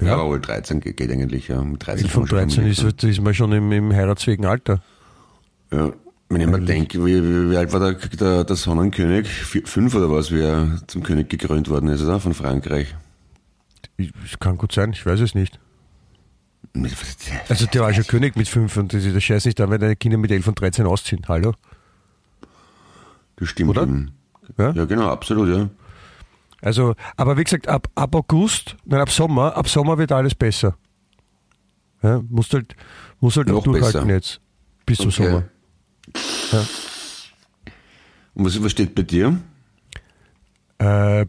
[0.01, 1.63] Ja, aber wohl 13 geht, eigentlich, ja.
[1.63, 4.47] Mit 13 11 von kann man schon 13 ist, ist man schon im, im heiratsfähigen
[4.47, 4.81] Alter.
[5.73, 5.93] Ja,
[6.29, 9.27] wenn ich mir denke, wie, wie, alt war der, der, der Sonnenkönig?
[9.29, 12.21] Vier- Fünf oder was, wie er zum König gekrönt worden ist, oder?
[12.21, 12.95] Von Frankreich.
[13.97, 15.59] Ich- Es kann gut sein, ich weiß es nicht.
[17.49, 19.81] Also der war schon König mit 5 und das ist der Scheiß nicht da, wenn
[19.81, 21.23] deine Kinder mit 11 und 13 ausziehen.
[21.29, 21.55] Hallo?
[23.37, 23.71] Das stimmt.
[23.71, 23.89] Oder?
[24.59, 24.71] Ja?
[24.73, 25.69] Ja, genau, absolut, ja.
[26.61, 30.77] Also, aber wie gesagt, ab, ab August, nein, ab Sommer, ab Sommer wird alles besser.
[32.03, 32.75] Ja, musst halt,
[33.21, 34.15] musst halt noch durchhalten besser.
[34.15, 34.41] jetzt.
[34.85, 35.25] Bis zum Okay.
[35.25, 35.45] Sommer.
[36.53, 36.65] Ja.
[38.35, 39.39] Und was, was steht bei dir?
[40.79, 41.23] Äh,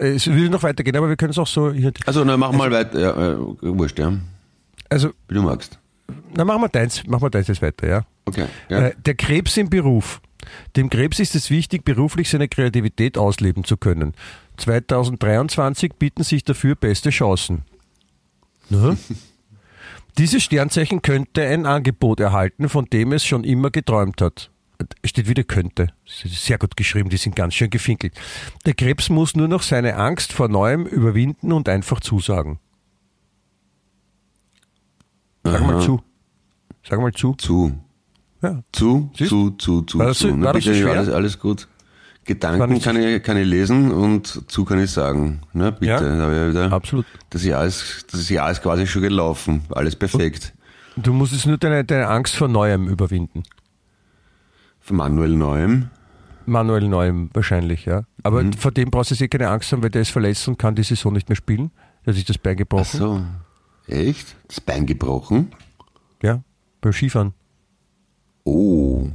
[0.00, 1.72] es würde noch weitergehen, aber wir können es auch so.
[1.72, 2.98] Hier, Also, na, mach mal weiter.
[3.00, 4.12] Ja, äh, wurscht, ja.
[4.88, 5.78] also, Wie du magst.
[6.36, 8.04] na machen wir deins, machen wir deins jetzt weiter, ja.
[8.24, 8.46] Okay.
[8.68, 8.86] Ja.
[8.88, 10.20] Äh, der Krebs im Beruf.
[10.76, 14.14] Dem Krebs ist es wichtig, beruflich seine Kreativität ausleben zu können.
[14.58, 17.62] 2023 bieten sich dafür beste Chancen.
[20.18, 24.50] Dieses Sternzeichen könnte ein Angebot erhalten, von dem es schon immer geträumt hat.
[25.04, 25.88] Steht wieder könnte.
[26.04, 28.14] Sehr gut geschrieben, die sind ganz schön gefinkelt.
[28.66, 32.58] Der Krebs muss nur noch seine Angst vor Neuem überwinden und einfach zusagen.
[35.44, 35.80] Sag mal Aha.
[35.80, 36.02] zu.
[36.88, 37.34] Sag mal zu.
[37.34, 37.72] Zu.
[38.42, 38.62] Ja.
[38.72, 39.30] Zu, Siehst?
[39.30, 40.40] zu, zu, zu, War das zu.
[40.40, 40.90] war das so schwer?
[40.92, 41.68] Alles, alles gut.
[42.24, 45.40] Gedanken nicht so kann ich, kann ich lesen und zu kann ich sagen.
[45.52, 45.86] Na, bitte.
[45.86, 46.42] Ja?
[46.44, 47.04] Ich wieder, Absolut.
[47.30, 49.62] Das Jahr, ist, das Jahr ist quasi schon gelaufen.
[49.70, 50.52] Alles perfekt.
[50.96, 53.42] Du musst jetzt nur deine, deine Angst vor Neuem überwinden.
[54.80, 55.90] Von Manuel Neuem.
[56.46, 58.02] Manuel Neuem wahrscheinlich, ja.
[58.22, 58.52] Aber Mhm.
[58.52, 60.82] vor dem brauchst du sich keine Angst haben, weil der ist verletzt und kann die
[60.82, 61.70] Saison nicht mehr spielen.
[62.04, 62.98] Der hat sich das Bein Ach gebrochen.
[62.98, 63.24] so.
[63.86, 64.36] Echt?
[64.48, 65.52] Das Bein gebrochen?
[66.22, 66.42] Ja,
[66.80, 67.32] beim Skifahren.
[68.44, 69.08] Oh,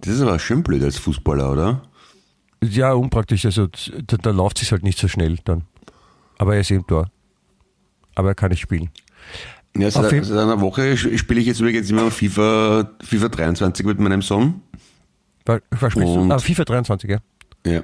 [0.00, 1.82] das ist aber schön blöd als Fußballer, oder?
[2.70, 3.44] Ja, unpraktisch.
[3.46, 3.68] Also
[4.06, 5.64] da, da läuft es halt nicht so schnell dann.
[6.38, 7.06] Aber er ist eben da.
[8.14, 8.90] Aber er kann nicht spielen.
[9.76, 14.22] Ja, seit, seit einer Woche spiele ich jetzt übrigens immer FIFA, FIFA 23 mit meinem
[14.22, 14.62] Sohn.
[15.46, 16.30] Was, was spielst du?
[16.30, 17.18] Ah, FIFA 23, ja.
[17.66, 17.82] Ja.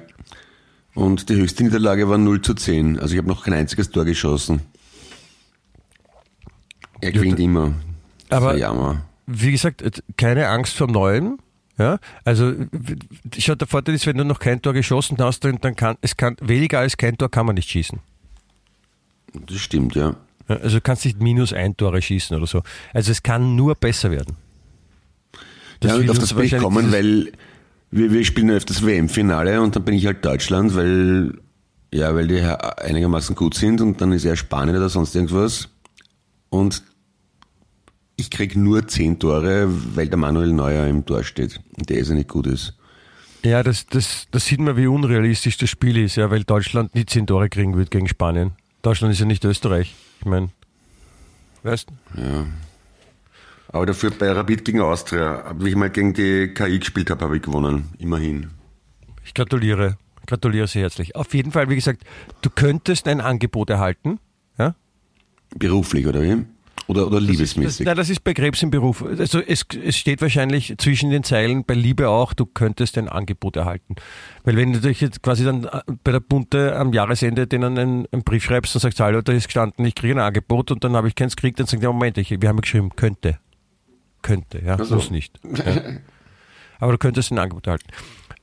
[0.93, 2.99] Und die höchste Niederlage war 0 zu 10.
[2.99, 4.61] Also ich habe noch kein einziges Tor geschossen.
[7.01, 7.73] Er gewinnt immer.
[8.29, 9.01] Das Aber-.
[9.27, 11.39] Wie gesagt, keine Angst vor Neuem.
[11.77, 12.53] Ja, also
[13.37, 16.35] schau, der Vorteil ist, wenn du noch kein Tor geschossen hast, dann, kann es kann
[16.41, 17.99] weniger als kein Tor kann man nicht schießen.
[19.47, 20.15] Das stimmt, ja.
[20.47, 22.61] Ja, also du kannst nicht minus ein Tore schießen oder so.
[22.93, 24.35] Also es kann nur besser werden.
[25.79, 27.31] Das ja, und auf das will ich kommen, weil
[27.89, 31.39] wir, wir spielen öfters WM-Finale und dann bin ich halt Deutschland, weil,
[31.93, 35.69] ja, weil die einigermaßen gut sind und dann ist er Spanien oder sonst irgendwas.
[36.49, 36.83] Und
[38.17, 42.09] ich krieg nur 10 Tore, weil der Manuel Neuer im Tor steht und der ist
[42.09, 42.75] ja nicht gut ist.
[43.43, 47.05] Ja, das, das, das sieht man, wie unrealistisch das Spiel ist, ja, weil Deutschland nie
[47.05, 48.51] zehn Tore kriegen wird gegen Spanien.
[48.83, 49.95] Deutschland ist ja nicht Österreich.
[50.19, 50.49] Ich meine,
[51.63, 52.45] weißt Ja.
[53.69, 57.37] Aber dafür bei Rapid gegen Austria, wie ich mal gegen die KI gespielt habe, habe
[57.37, 57.89] ich gewonnen.
[57.99, 58.49] Immerhin.
[59.23, 59.97] ich gratuliere.
[60.27, 61.15] Gratuliere sehr herzlich.
[61.15, 62.03] Auf jeden Fall, wie gesagt,
[62.41, 64.19] du könntest ein Angebot erhalten.
[64.57, 64.75] Ja?
[65.55, 66.45] Beruflich, oder wie?
[66.91, 67.85] Oder, oder Das, liebesmäßig?
[67.85, 69.01] nein, das ist bei Krebs im Beruf.
[69.03, 73.55] Also es, es steht wahrscheinlich zwischen den Zeilen bei Liebe auch, du könntest ein Angebot
[73.55, 73.95] erhalten.
[74.43, 78.05] Weil wenn du dich jetzt quasi dann äh, bei der Bunte am Jahresende denen einen,
[78.11, 80.95] einen Brief schreibst und sagst, hallo, da ist gestanden, ich kriege ein Angebot und dann
[80.97, 83.39] habe ich keins gekriegt, dann sagt der Moment, ich, wir haben geschrieben, könnte.
[84.21, 84.95] Könnte, ja, Ach so.
[84.95, 85.39] muss nicht.
[85.55, 85.81] Ja.
[86.79, 87.87] Aber du könntest ein Angebot erhalten.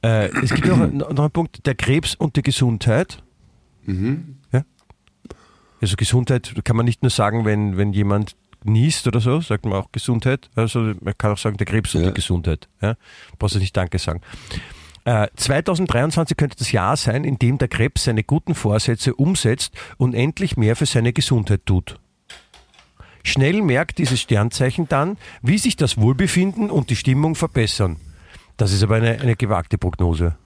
[0.03, 3.23] Äh, es gibt noch, noch einen Punkt, der Krebs und die Gesundheit.
[3.87, 3.95] Ja?
[5.81, 9.75] Also Gesundheit kann man nicht nur sagen, wenn, wenn jemand niest oder so, sagt man
[9.75, 10.51] auch Gesundheit.
[10.57, 12.09] Also man kann auch sagen, der Krebs und Ja.
[12.09, 12.69] die Gesundheit.
[12.81, 12.95] Ja?
[13.39, 14.21] Brauchst du nicht Danke sagen.
[15.05, 20.15] Äh, 2023 könnte das Jahr sein, in dem der Krebs seine guten Vorsätze umsetzt und
[20.15, 21.99] endlich mehr für seine Gesundheit tut.
[23.25, 27.97] Schnell merkt dieses Sternzeichen dann, wie sich das Wohlbefinden und die Stimmung verbessern.
[28.57, 30.37] Das ist aber eine, eine gewagte Prognose.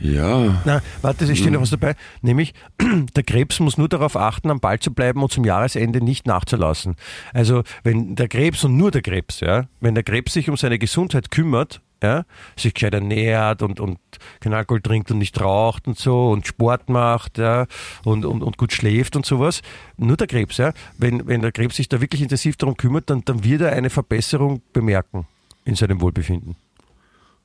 [0.00, 0.62] Ja.
[0.64, 1.94] Na, warte, es steht noch was dabei.
[2.22, 2.54] Nämlich,
[3.16, 6.96] der Krebs muss nur darauf achten, am Ball zu bleiben und zum Jahresende nicht nachzulassen.
[7.32, 10.78] Also, wenn der Krebs und nur der Krebs, ja, wenn der Krebs sich um seine
[10.78, 12.24] Gesundheit kümmert, ja,
[12.56, 13.98] sich gescheit ernährt und, und
[14.40, 17.66] keinen Alkohol trinkt und nicht raucht und so und Sport macht, ja,
[18.04, 19.62] und, und, und gut schläft und sowas.
[19.96, 20.72] Nur der Krebs, ja.
[20.96, 23.90] Wenn, wenn der Krebs sich da wirklich intensiv darum kümmert, dann, dann wird er eine
[23.90, 25.26] Verbesserung bemerken
[25.64, 26.56] in seinem Wohlbefinden.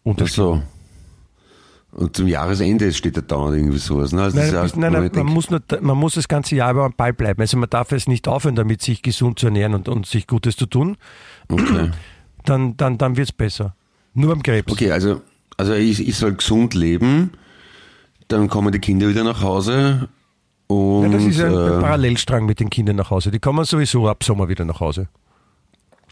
[0.04, 0.62] Und so.
[1.96, 4.14] Und zum Jahresende steht da dauernd irgendwie sowas.
[4.14, 4.24] Ne?
[4.24, 6.94] Also Nein, ist nein, nein, man, muss nur, man muss das ganze Jahr über am
[6.94, 7.40] Ball bleiben.
[7.40, 10.56] Also man darf es nicht aufhören, damit sich gesund zu ernähren und, und sich Gutes
[10.56, 10.98] zu tun.
[11.50, 11.92] okay.
[12.46, 13.74] Dann, dann, dann wird es besser.
[14.14, 14.70] Nur beim Krebs.
[14.70, 15.22] okay, also,
[15.56, 17.32] also ich, ich soll gesund leben,
[18.28, 20.10] dann kommen die Kinder wieder nach Hause
[20.68, 23.32] und Ja, das ist ein äh, Parallelstrang mit den Kindern nach Hause.
[23.32, 25.08] Die kommen sowieso ab Sommer wieder nach Hause.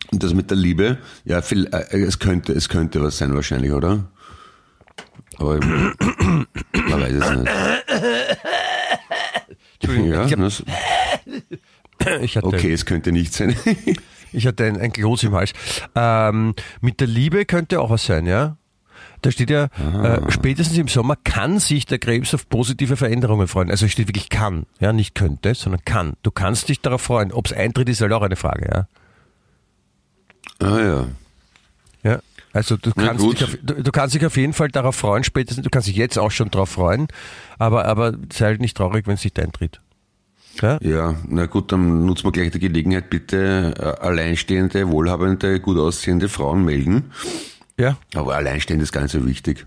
[0.10, 3.74] und das mit der Liebe, ja, viel, äh, es könnte, es könnte was sein wahrscheinlich,
[3.74, 4.06] oder?
[5.38, 6.48] Aber man
[7.02, 7.52] weiß es nicht.
[10.12, 10.40] Ja, ich hab-
[12.22, 13.56] Ich hatte, okay, es könnte nicht sein.
[14.32, 15.54] ich hatte ein, ein Kloß im Hals.
[15.96, 18.58] Ähm, mit der Liebe könnte auch was sein, ja?
[19.22, 23.70] Da steht ja, äh, spätestens im Sommer kann sich der Krebs auf positive Veränderungen freuen.
[23.70, 26.14] Also es steht wirklich kann, ja, nicht könnte, sondern kann.
[26.24, 27.32] Du kannst dich darauf freuen.
[27.32, 28.88] Ob es eintritt, ist halt auch eine Frage,
[30.60, 30.68] ja.
[30.68, 31.08] ah ja.
[32.54, 35.64] Also du kannst, dich auf, du, du kannst dich auf jeden Fall darauf freuen, spätestens,
[35.64, 37.08] du kannst dich jetzt auch schon darauf freuen,
[37.58, 39.80] aber, aber sei halt nicht traurig, wenn es nicht eintritt.
[40.62, 40.78] Ja?
[40.82, 46.28] Ja, na gut, dann nutzen wir gleich die Gelegenheit, bitte äh, alleinstehende, wohlhabende, gut aussehende
[46.28, 47.12] Frauen melden.
[47.78, 47.98] ja.
[48.16, 49.66] Aber alleinstehend ist gar nicht so wichtig.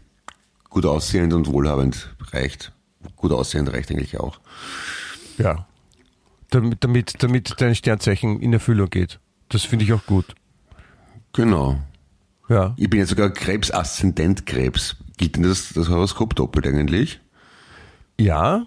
[0.68, 2.73] Gut aussehend und wohlhabend reicht.
[3.16, 4.40] Gut aussehend reicht eigentlich auch.
[5.38, 5.66] Ja.
[6.51, 9.20] Damit, damit, damit dein Sternzeichen in Erfüllung geht.
[9.49, 10.35] Das finde ich auch gut.
[11.33, 11.81] Genau.
[12.55, 12.73] Ja.
[12.77, 14.95] Ich bin jetzt sogar Krebs, Aszendent Krebs.
[15.17, 17.21] Gilt denn das, das Horoskop doppelt eigentlich?
[18.17, 18.67] Ja.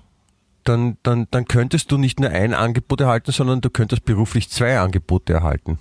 [0.66, 4.78] Dann, dann, dann könntest du nicht nur ein Angebot erhalten, sondern du könntest beruflich zwei
[4.78, 5.80] Angebote erhalten.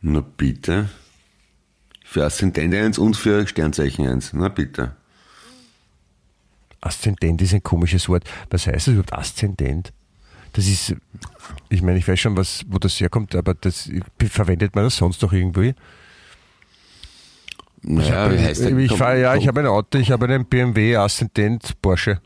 [0.00, 0.88] Na bitte.
[2.02, 4.32] Für Aszendent 1 und für Sternzeichen 1.
[4.32, 4.96] Na bitte.
[6.80, 8.24] Aszendent ist ein komisches Wort.
[8.48, 9.92] Was heißt das überhaupt Aszendent?
[10.54, 10.96] Das ist,
[11.68, 15.20] ich meine, ich weiß schon, was, wo das herkommt, aber das verwendet man das sonst
[15.20, 15.74] noch irgendwie?
[17.82, 18.76] Naja, wie heißt der?
[18.76, 22.20] ich fahre ja, ich habe ein Auto, ich habe einen BMW Aszendent Porsche.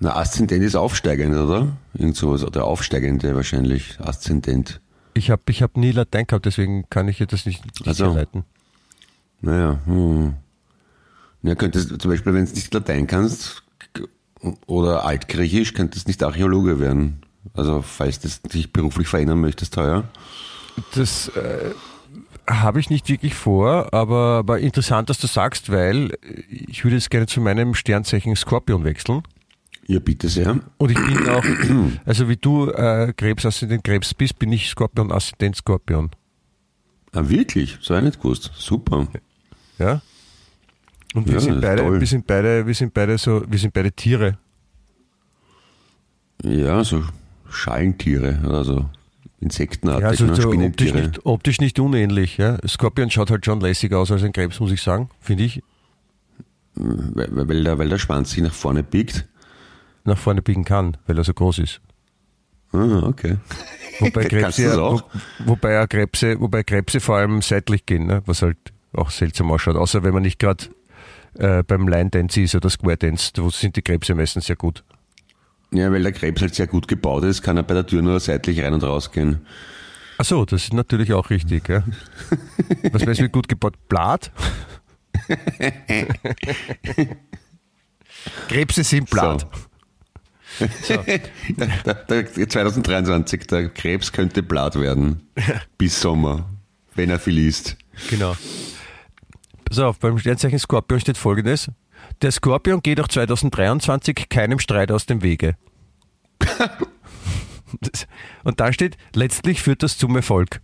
[0.00, 1.76] Na, Aszendent ist aufsteigend, oder?
[1.94, 2.44] Irgend sowas.
[2.44, 3.98] Oder aufsteigende wahrscheinlich.
[4.00, 4.80] Aszendent.
[5.14, 8.06] Ich habe ich hab nie Latein gehabt, deswegen kann ich das nicht, nicht Also.
[8.06, 8.44] herleiten.
[9.40, 10.34] Naja, hm.
[11.42, 13.62] Ja, könntest zum Beispiel, wenn du nicht Latein kannst
[14.66, 17.20] oder Altgriechisch, könntest nicht Archäologe werden.
[17.54, 20.04] Also, falls du dich beruflich verändern möchtest, teuer.
[20.94, 21.70] Das äh,
[22.48, 26.16] habe ich nicht wirklich vor, aber, aber interessant, dass du sagst, weil
[26.48, 29.22] ich würde jetzt gerne zu meinem Sternzeichen Skorpion wechseln.
[29.86, 30.58] Ja, bitte sehr.
[30.76, 31.44] Und ich bin auch,
[32.04, 36.10] also wie du äh, Krebsaszendent Krebs bist, bin ich Skorpion Aszendent Skorpion.
[37.12, 37.78] Ah, wirklich?
[37.80, 38.50] So nicht gewusst.
[38.54, 39.06] Super.
[39.78, 40.02] Ja?
[41.14, 42.00] Und wir Ja, sind beide, toll.
[42.00, 44.38] wir sind beide, wir sind beide so, wir sind beide Tiere.
[46.42, 47.02] Ja, so
[47.48, 48.90] Schalentiere oder so
[49.40, 50.34] Insektenartig, Ja, also ne?
[50.34, 52.38] so optisch, nicht, optisch nicht unähnlich.
[52.38, 52.58] Ja?
[52.66, 55.62] Skorpion schaut halt schon lässig aus als ein Krebs, muss ich sagen, finde ich.
[56.74, 59.26] Weil, weil, der, weil der Schwanz sich nach vorne biegt.
[60.04, 61.80] Nach vorne biegen kann, weil er so groß ist.
[62.72, 63.36] Ah, okay.
[64.00, 65.00] Wobei Krebse, wo,
[65.44, 68.22] wobei, ja Krebse, wobei Krebse vor allem seitlich gehen, ne?
[68.26, 68.58] was halt
[68.92, 69.76] auch seltsam ausschaut.
[69.76, 70.64] Außer wenn man nicht gerade
[71.34, 74.84] äh, beim Line Dance ist oder Square Dance, wo sind die Krebse meistens sehr gut.
[75.70, 78.18] Ja, weil der Krebs halt sehr gut gebaut ist, kann er bei der Tür nur
[78.20, 79.46] seitlich rein und raus gehen.
[80.16, 81.68] Ach so, das ist natürlich auch richtig.
[81.68, 81.84] Ja.
[82.90, 83.74] Was meinst du mit gut gebaut?
[83.88, 84.32] Blatt?
[88.48, 89.46] Krebse sind Blatt.
[90.82, 91.04] So.
[91.86, 95.28] Der, der, 2023, der Krebs könnte blatt werden.
[95.76, 96.48] Bis Sommer,
[96.94, 97.76] wenn er viel isst.
[98.10, 98.34] Genau.
[99.64, 101.70] Pass auf, beim Sternzeichen Skorpion steht folgendes.
[102.22, 105.54] Der Skorpion geht auch 2023 keinem Streit aus dem Wege.
[108.44, 110.60] Und da steht, letztlich führt das zum Erfolg.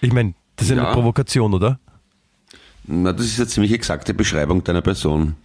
[0.00, 0.92] Ich meine, das ist eine Ja.
[0.92, 1.78] Provokation, oder?
[2.86, 5.36] Na, das ist eine ziemlich exakte Beschreibung deiner Person.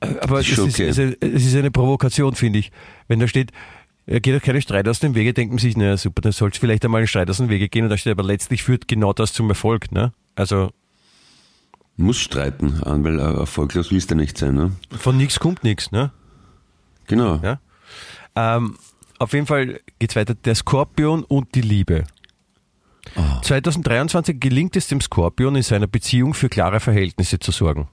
[0.00, 0.88] Aber Ist es ist, okay.
[0.88, 2.70] es ist- es ist eine Provokation, finde ich.
[3.08, 3.50] Wenn da steht,
[4.06, 6.50] er geht auch keinen Streit aus dem Wege, denkt man sich, naja super, dann soll
[6.50, 8.86] es vielleicht einmal einen Streit aus dem Wege gehen und da steht aber letztlich führt
[8.88, 9.90] genau das zum Erfolg.
[9.92, 10.12] Ne?
[10.34, 10.70] Also
[11.96, 14.72] Muss streiten, an, weil erfolglos willst du nicht sein, ne?
[14.90, 15.92] von nichts kommt nichts.
[15.92, 16.12] Ne?
[17.06, 17.40] Genau.
[17.42, 17.60] Ja?
[18.34, 18.76] Ähm,
[19.18, 20.34] auf jeden Fall geht's weiter.
[20.34, 22.04] Der Skorpion und die Liebe.
[23.42, 27.88] 2023 gelingt es dem Skorpion in seiner Beziehung für klare Verhältnisse zu sorgen.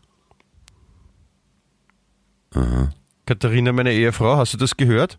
[3.25, 5.17] Katharina, meine Ehefrau, hast du das gehört?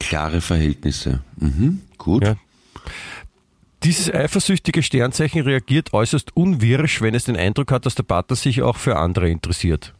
[0.00, 1.22] Klare Verhältnisse.
[1.36, 2.24] Mhm, gut.
[2.24, 2.36] Ja.
[3.84, 8.62] Dieses eifersüchtige Sternzeichen reagiert äußerst unwirsch, wenn es den Eindruck hat, dass der Partner sich
[8.62, 9.92] auch für andere interessiert.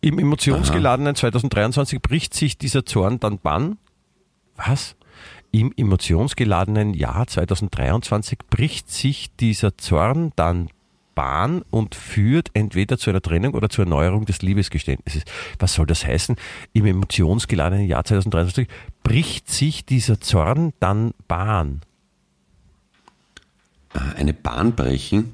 [0.00, 3.76] Im emotionsgeladenen 2023 bricht sich dieser Zorn dann Bann.
[4.56, 4.96] Was?
[5.52, 10.70] Im emotionsgeladenen Jahr 2023 bricht sich dieser Zorn dann
[11.14, 15.24] Bahn und führt entweder zu einer Trennung oder zur Erneuerung des Liebesgeständnisses.
[15.58, 16.36] Was soll das heißen?
[16.72, 18.68] Im emotionsgeladenen Jahr 2023
[19.02, 21.82] bricht sich dieser Zorn dann Bahn.
[23.92, 25.32] Ah, Eine Bahn brechen.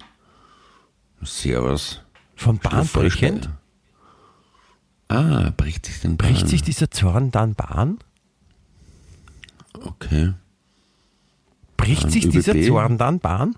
[1.22, 2.00] Servus.
[2.36, 3.48] Von Bahn brechend?
[5.08, 6.28] Ah, bricht sich den Bahn.
[6.32, 7.98] Bricht sich dieser Zorn dann Bahn?
[9.84, 10.34] Okay.
[11.76, 12.66] Bricht Bahn, sich dieser ÖBB?
[12.66, 13.54] Zorn dann Bahn?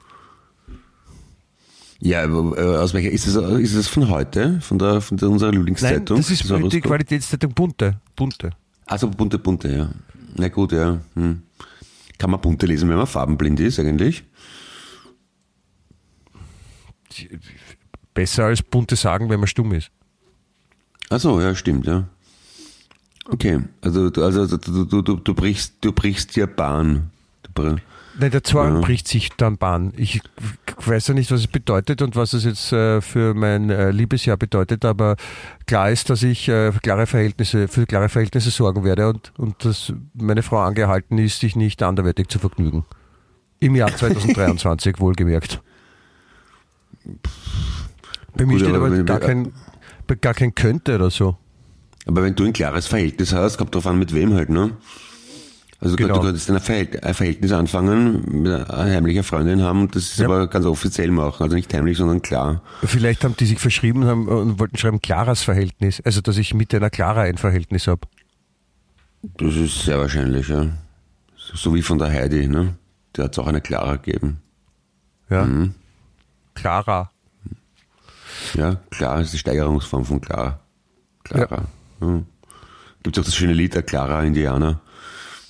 [2.00, 4.60] Ja, aber, äh, aus welcher, ist es, ist es von heute?
[4.60, 6.16] Von der, von der, unserer Nein, Lieblingszeitung?
[6.18, 6.82] das ist Das die Horoskop?
[6.82, 8.00] Qualitätszeitung Bunte.
[8.14, 8.50] Bunte.
[8.86, 9.90] Also bunte, bunte, ja.
[10.36, 11.00] Na gut, ja.
[11.14, 11.42] Hm.
[12.18, 14.24] Kann man bunte lesen, wenn man farbenblind ist eigentlich?
[18.14, 19.90] Besser als bunte sagen, wenn man stumm ist.
[21.10, 22.08] Ach so, ja, stimmt, ja.
[23.30, 27.10] Okay, also, du- also du, du, du, du brichst, du brichst dir Bahn.
[27.42, 27.76] Du br-
[28.20, 28.80] Nein, der Zorn Ja.
[28.80, 29.92] bricht sich dann Bahn.
[29.96, 30.20] Ich
[30.84, 34.36] weiß ja nicht, was es bedeutet und was es jetzt äh, für mein äh, Liebesjahr
[34.36, 35.14] bedeutet, aber
[35.66, 39.64] klar ist, dass ich äh, für klare Verhältnisse, für klare Verhältnisse sorgen werde und, und
[39.64, 42.84] dass meine Frau angehalten ist, sich nicht anderweitig zu vergnügen.
[43.60, 45.62] Im Jahr 2023 wohlgemerkt.
[48.36, 49.52] Bei mir steht aber gar kein,
[50.20, 51.36] gar kein könnte oder so.
[52.06, 54.72] Aber wenn du ein klares Verhältnis hast, kommt drauf an, mit wem halt, ne?
[55.80, 56.16] Also du, Genau.
[56.16, 60.18] du könntest ein Verhält- ein Verhältnis anfangen, mit einer heimlicher Freundin haben, und das ist
[60.18, 60.24] Ja.
[60.26, 61.42] aber ganz offiziell machen.
[61.42, 62.62] Also nicht heimlich, sondern klar.
[62.82, 66.00] Vielleicht haben die sich verschrieben und, haben, und wollten schreiben klares Verhältnis.
[66.04, 68.00] Also, dass ich mit einer Clara ein Verhältnis habe.
[69.22, 70.66] Das ist sehr wahrscheinlich, ja.
[71.36, 72.74] So wie von der Heidi, ne?
[73.16, 74.38] Der hat es auch eine Clara gegeben.
[75.30, 75.44] Ja.
[75.44, 75.74] Mhm.
[76.58, 77.10] Clara.
[78.54, 80.60] Ja, klar, ist die Steigerungsform von Clara.
[81.24, 81.64] Clara.
[82.00, 82.22] Ja.
[83.02, 84.80] Gibt es auch das schöne Lied der Clara Indianer.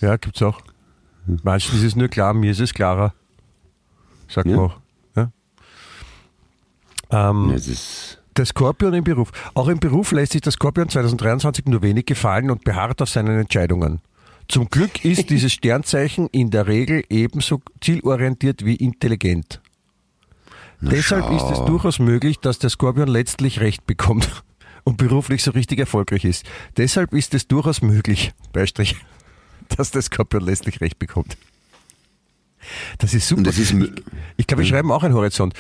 [0.01, 0.61] Ja, gibt's auch.
[1.43, 3.15] Manchen ist es nur klar, mir ist es klarer.
[4.29, 4.59] Sagt Ja.
[4.59, 4.81] auch.
[5.17, 5.31] Ja?
[7.11, 9.33] Ähm, Ja, Es Der Skorpion im Beruf.
[9.55, 13.39] Auch im Beruf lässt sich der Skorpion 2023 nur wenig gefallen und beharrt auf seinen
[13.41, 14.01] Entscheidungen.
[14.47, 19.61] Zum Glück ist dieses Sternzeichen in der Regel ebenso zielorientiert wie intelligent.
[20.81, 21.37] Deshalb schau.
[21.37, 24.29] ist es durchaus möglich, dass der Skorpion letztlich recht bekommt
[24.85, 26.45] und beruflich so richtig erfolgreich ist.
[26.77, 28.97] Deshalb ist es durchaus möglich, Beistrich,
[29.77, 31.37] dass der Skorpion letztlich recht bekommt.
[32.99, 33.43] Das ist super.
[33.45, 33.75] Das ist
[34.37, 35.55] ich glaube, wir schreiben auch einen Horizont.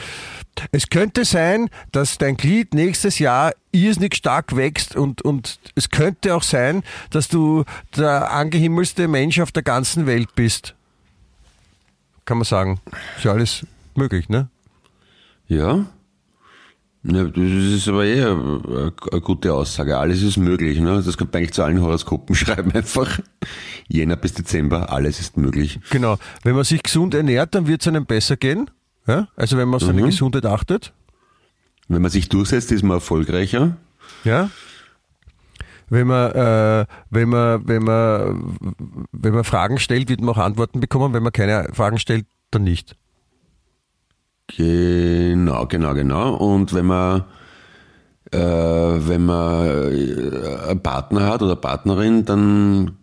[0.72, 6.34] Es könnte sein, dass dein Glied nächstes Jahr irrsinnig stark wächst und, und es könnte
[6.34, 7.64] auch sein, dass du
[7.96, 10.74] der angehimmelste Mensch auf der ganzen Welt bist.
[12.24, 12.80] Kann man sagen.
[13.16, 14.48] Ist ja alles möglich, ne?
[15.48, 15.86] Ja.
[17.02, 17.24] ja.
[17.24, 18.92] Das ist aber eh eine,
[19.22, 19.98] gute Aussage.
[19.98, 20.78] Alles ist möglich.
[20.78, 21.02] Ne?
[21.04, 23.18] Das könnte man eigentlich zu allen Horoskopen schreiben einfach.
[23.88, 25.80] Jänner bis Dezember, alles ist möglich.
[25.90, 26.18] Genau.
[26.42, 28.70] Wenn man sich gesund ernährt, dann wird es einem besser gehen.
[29.06, 29.28] Ja?
[29.36, 30.92] Also wenn man auf seine Gesundheit achtet.
[31.88, 33.78] Wenn man sich durchsetzt, ist man erfolgreicher.
[34.24, 34.50] Ja.
[35.88, 38.58] Wenn man, äh, wenn man, wenn man,
[39.12, 41.14] wenn man Fragen stellt, wird man auch Antworten bekommen.
[41.14, 42.94] Wenn man keine Fragen stellt, dann nicht.
[44.56, 46.34] Genau, genau, genau.
[46.34, 47.24] Und wenn man,
[48.32, 52.96] äh, wenn man äh, einen Partner hat oder Partnerin, dann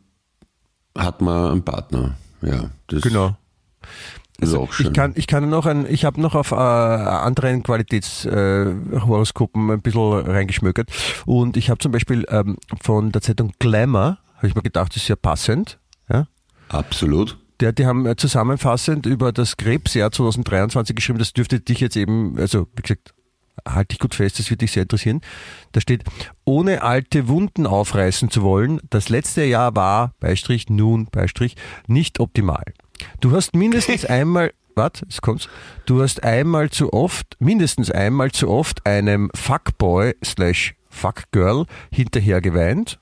[0.97, 2.15] hat man einen Partner.
[2.41, 3.35] Ja, das Genau.
[4.71, 4.87] schön.
[4.87, 9.81] Ich kann, ich kann noch ein, ich habe noch auf äh, anderen Qualitätshoroskopen äh, ein
[9.81, 10.89] bisschen reingeschmökert
[11.25, 14.97] und ich habe zum Beispiel ähm, von der Zeitung Glamour, habe ich mir gedacht, das
[14.97, 15.79] ist sehr passend.
[16.09, 16.27] Ja?
[16.69, 17.37] Absolut.
[17.59, 22.37] Der, die haben äh, zusammenfassend über das Krebsjahr 2023 geschrieben, das dürfte dich jetzt eben,
[22.37, 23.13] also wie gesagt,
[23.67, 25.21] halte dich gut fest, das wird dich sehr interessieren.
[25.71, 26.03] Da steht,
[26.43, 31.55] ohne alte Wunden aufreißen zu wollen, das letzte Jahr war, Beistrich, nun, Beistrich,
[31.87, 32.65] nicht optimal.
[33.21, 35.47] Du hast mindestens einmal, warte, es kommt's,
[35.85, 42.99] du hast einmal zu oft, mindestens einmal zu oft einem Fuckboy slash Fuckgirl hinterher geweint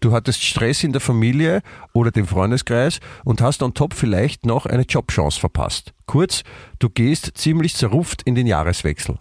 [0.00, 4.66] Du hattest Stress in der Familie oder dem Freundeskreis und hast on top vielleicht noch
[4.66, 5.92] eine Jobchance verpasst.
[6.06, 6.42] Kurz,
[6.78, 9.18] du gehst ziemlich zerrupft in den Jahreswechsel.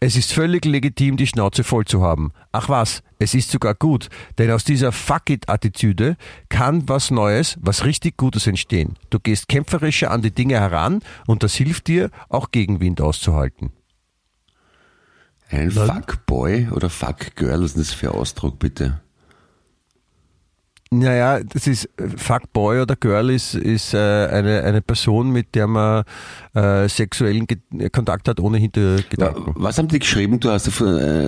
[0.00, 2.32] Es ist völlig legitim, die Schnauze voll zu haben.
[2.50, 4.08] Ach was, es ist sogar gut,
[4.38, 6.16] denn aus dieser Fuck-it-Attitüde
[6.48, 8.98] kann was Neues, was richtig Gutes entstehen.
[9.10, 13.72] Du gehst kämpferischer an die Dinge heran und das hilft dir, auch Gegenwind auszuhalten.
[15.50, 19.03] Ein Fuckboy oder Fuckgirl, was ist das für ein Ausdruck, bitte?
[20.90, 25.66] Naja, das ist äh, Fuckboy oder Girl ist, ist äh, eine, eine Person, mit der
[25.66, 26.04] man
[26.54, 27.58] äh, sexuellen Ge
[27.90, 29.54] Kontakt hat, ohne Hintergedanken.
[29.56, 30.38] Was haben die geschrieben?
[30.38, 30.70] Du hast, äh,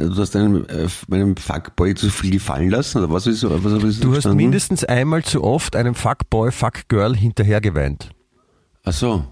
[0.09, 2.99] du hast einem, äh, einem Fuckboy zu viel gefallen lassen?
[2.99, 4.37] Oder was ist, was ist Du hast verstanden?
[4.37, 8.11] mindestens einmal zu oft einem Fuckboy, Fuckgirl hinterhergeweint.
[8.85, 9.25] Ach so.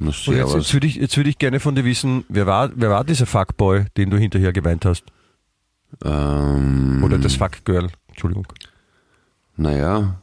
[0.00, 3.04] Jetzt, jetzt würde ich, jetzt würde ich gerne von dir wissen, wer war, wer war
[3.04, 5.04] dieser Fuckboy, den du hinterher geweint hast?
[6.04, 8.46] Ähm, Oder das Fuckgirl, Entschuldigung.
[9.56, 10.20] Naja,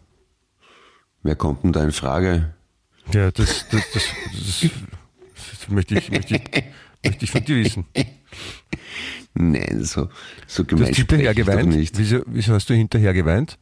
[1.23, 2.53] wer kommt denn da in Frage?
[3.13, 4.03] Ja, das, das, das,
[4.34, 6.63] das, möchte, ich, möchte, ich,
[7.03, 7.86] möchte ich von dir wissen.
[9.34, 10.09] Nein, so,
[10.47, 11.69] so Du gemein hast ich doch geweint.
[11.69, 11.97] nicht.
[11.97, 13.57] Wieso, wieso hast du hinterher geweint?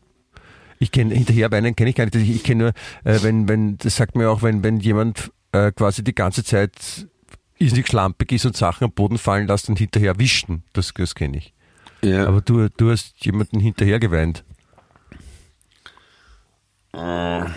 [0.80, 2.15] Ich kenne hinterher weinen kenne ich gar nicht.
[2.15, 5.72] Ich, ich kenne nur, äh, wenn, wenn, das sagt mir auch, wenn, wenn jemand äh,
[5.72, 7.07] quasi die ganze Zeit
[7.57, 10.63] irrsinnig schlampig ist und Sachen am Boden fallen lässt und hinterher wischen.
[10.74, 11.53] Das, das kenne ich.
[12.03, 14.43] Ja, Aber du, du hast jemanden hinterher geweint.
[16.98, 17.48] Ja,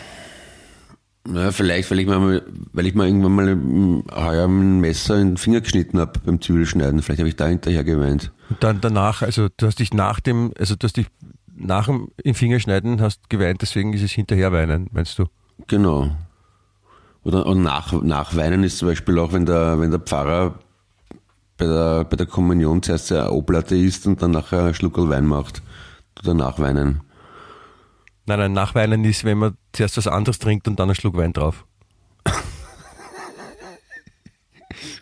[1.52, 5.36] vielleicht, weil ich, mal, weil ich mal irgendwann mal mm, heuer ein Messer in den
[5.36, 7.02] Finger geschnitten habe beim Zwiebelschneiden.
[7.02, 8.32] Vielleicht habe ich da hinterher geweint.
[8.48, 11.06] Und dann danach, also du hast dich nach dem, also du hast dich
[11.54, 15.26] nach dem im Fingerschneiden hast geweint, deswegen ist es hinterher weinen, meinst du?
[15.66, 16.10] Genau.
[17.22, 20.58] Oder und nach, nachweinen ist zum Beispiel auch, wenn der, wenn der Pfarrer
[21.58, 25.26] bei der, bei der Kommunion zuerst eine Oblate isst und dann nachher einen Schluckerl Wein
[25.26, 25.62] macht.
[26.22, 27.02] Danach weinen.
[28.26, 31.32] Nein, nein, nachweinen ist, wenn man zuerst was anderes trinkt und dann einen Schluck Wein
[31.32, 31.64] drauf.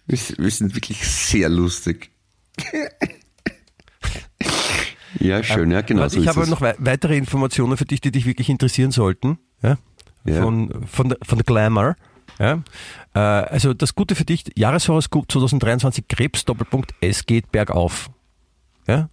[0.06, 2.10] Wir, sind wirklich sehr lustig.
[5.20, 8.24] ja, schön, ja, genau so ich habe noch wei- weitere Informationen für dich, die dich
[8.24, 9.38] wirklich interessieren sollten.
[9.62, 9.76] Ja?
[10.24, 10.42] Ja.
[10.42, 11.96] Von, von, der, von Glamour.
[12.38, 12.62] Ja?
[13.14, 18.08] Äh, also das Gute für dich, Jahreshoroskop 2023 Krebs Doppelpunkt, es geht bergauf.
[18.86, 19.10] Ja?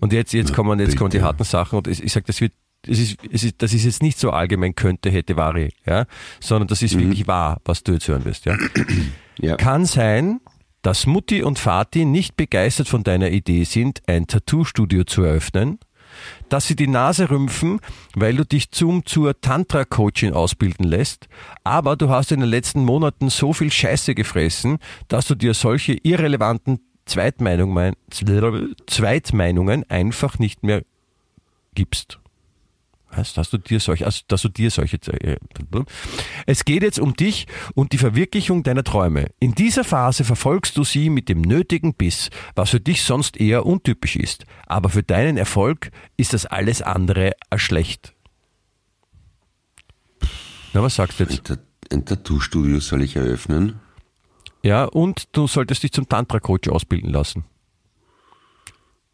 [0.00, 2.52] Und jetzt, jetzt, kommen, jetzt kommen die harten Sachen und ich, ich sage, das wird
[2.86, 6.06] es ist, es ist, das ist jetzt nicht so allgemein könnte, hätte, Vari, ja,
[6.40, 7.00] sondern das ist Mhm.
[7.00, 8.56] wirklich wahr, was du jetzt hören wirst, ja.
[9.40, 9.54] Ja.
[9.56, 10.40] Kann sein,
[10.82, 15.78] dass Mutti und Vati nicht begeistert von deiner Idee sind, ein Tattoo-Studio zu eröffnen,
[16.48, 17.78] dass sie die Nase rümpfen,
[18.16, 21.28] weil du dich zum zur Tantra-Coachin ausbilden lässt,
[21.62, 25.92] aber du hast in den letzten Monaten so viel Scheiße gefressen, dass du dir solche
[26.02, 27.94] irrelevanten Zweitmeinungen,
[28.88, 30.82] Zweitmeinungen einfach nicht mehr
[31.74, 32.18] gibst.
[33.10, 33.32] Was?
[33.32, 34.98] Dass du dir solche, also, dass du dir solche.
[35.20, 35.36] Äh,
[36.46, 39.30] es geht jetzt um dich und die Verwirklichung deiner Träume.
[39.40, 43.64] In dieser Phase verfolgst du sie mit dem nötigen Biss, was für dich sonst eher
[43.64, 44.44] untypisch ist.
[44.66, 48.14] Aber für deinen Erfolg ist das alles andere als schlecht.
[50.74, 51.50] Na, was sagst du jetzt?
[51.50, 51.58] Ein,
[51.90, 53.80] ein Tattoo-Studio soll ich eröffnen.
[54.62, 57.44] Ja, und du solltest dich zum Tantra-Coach ausbilden lassen.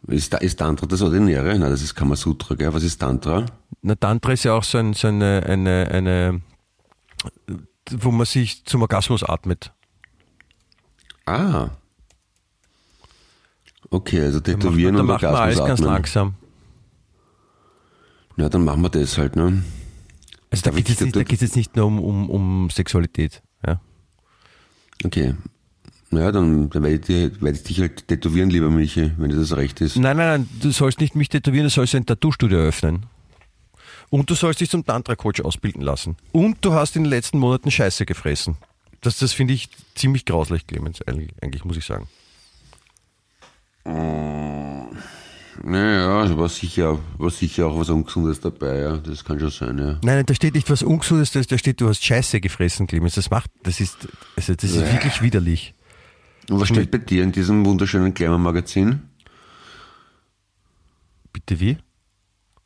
[0.07, 1.59] Ist, ist Tantra das Ordinäre?
[1.59, 2.73] Nein, das ist Kamasutra, gell?
[2.75, 3.47] Was ist Tantra?
[3.83, 6.43] Na, Tantra ist ja auch so, ein, so eine, eine, eine,
[7.91, 9.73] wo man sich zum Orgasmus atmet.
[11.27, 11.71] Ah.
[13.91, 15.95] Okay, also tätowieren da und macht man, da macht man alles Orgasmus ganz atmen.
[15.95, 16.35] langsam.
[18.37, 19.63] Ja, dann machen wir das halt, ne?
[20.51, 23.43] Also da geht es jetzt nicht nur um, um, um Sexualität.
[23.67, 23.81] Ja.
[25.05, 25.35] Okay.
[26.17, 29.37] Ja, dann, dann werde ich, dir- werde ich dich halt tätowieren, lieber Michi, wenn dir
[29.37, 29.97] das recht ist.
[29.97, 33.07] Nein, nein, nein, du sollst nicht mich tätowieren, du sollst ein Tattoo-Studio eröffnen.
[34.11, 36.17] Und du sollst dich zum Tantra-Coach ausbilden lassen.
[36.33, 38.57] Und du hast in den letzten Monaten Scheiße gefressen.
[39.01, 42.07] Das, das finde ich ziemlich grauslich, Clemens, eigentlich, muss ich sagen.
[45.63, 48.97] Naja, also war sicher, war sicher auch was Ungesundes dabei, ja.
[48.99, 49.85] Das kann schon sein, ja.
[49.85, 53.15] Nein, nein, da steht nicht was Ungesundes, da steht, du hast Scheiße gefressen, Clemens.
[53.15, 55.75] Das macht, das ist, also das ist wirklich widerlich.
[56.51, 59.03] Und was steht bei dir in diesem wunderschönen Glamour-Magazin?
[61.33, 61.79] Bitte wie?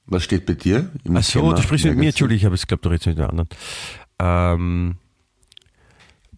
[0.07, 0.91] Was steht bei dir?
[1.05, 2.09] Im Ach so, du sprichst mit mir?
[2.09, 3.49] Entschuldigung, ich habe es glaubt, du redest mit den anderen.
[4.19, 4.97] Ähm,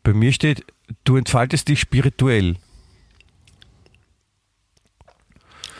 [0.02, 0.64] bei mir steht,
[1.04, 2.56] du entfaltest dich spirituell.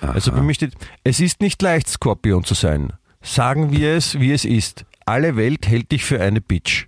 [0.01, 2.93] Also bei mir steht, es ist nicht leicht, Skorpion zu sein.
[3.23, 4.87] Sagen wir es, wie es ist.
[5.05, 6.87] Alle Welt hält dich für eine Bitch.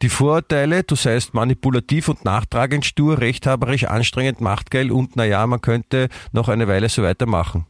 [0.00, 6.08] Die Vorurteile, du seist manipulativ und nachtragend, stur, rechthaberisch, anstrengend, machtgeil und naja, man könnte
[6.30, 7.66] noch eine Weile so weitermachen.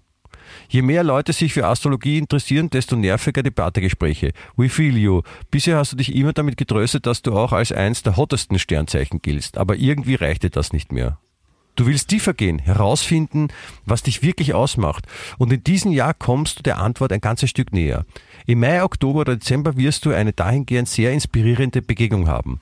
[0.68, 4.32] Je mehr Leute sich für Astrologie interessieren, desto nerviger Debattegespräche.
[4.56, 5.22] We feel you.
[5.50, 9.22] Bisher hast du dich immer damit getröstet, dass du auch als eins der hottesten Sternzeichen
[9.22, 11.18] giltst, aber irgendwie reichte das nicht mehr.
[11.78, 13.48] Du willst tiefer gehen, herausfinden,
[13.86, 15.06] was dich wirklich ausmacht.
[15.38, 18.04] Und in diesem Jahr kommst du der Antwort ein ganzes Stück näher.
[18.46, 22.58] Im Mai, Oktober oder Dezember wirst du eine dahingehend sehr inspirierende Begegnung haben.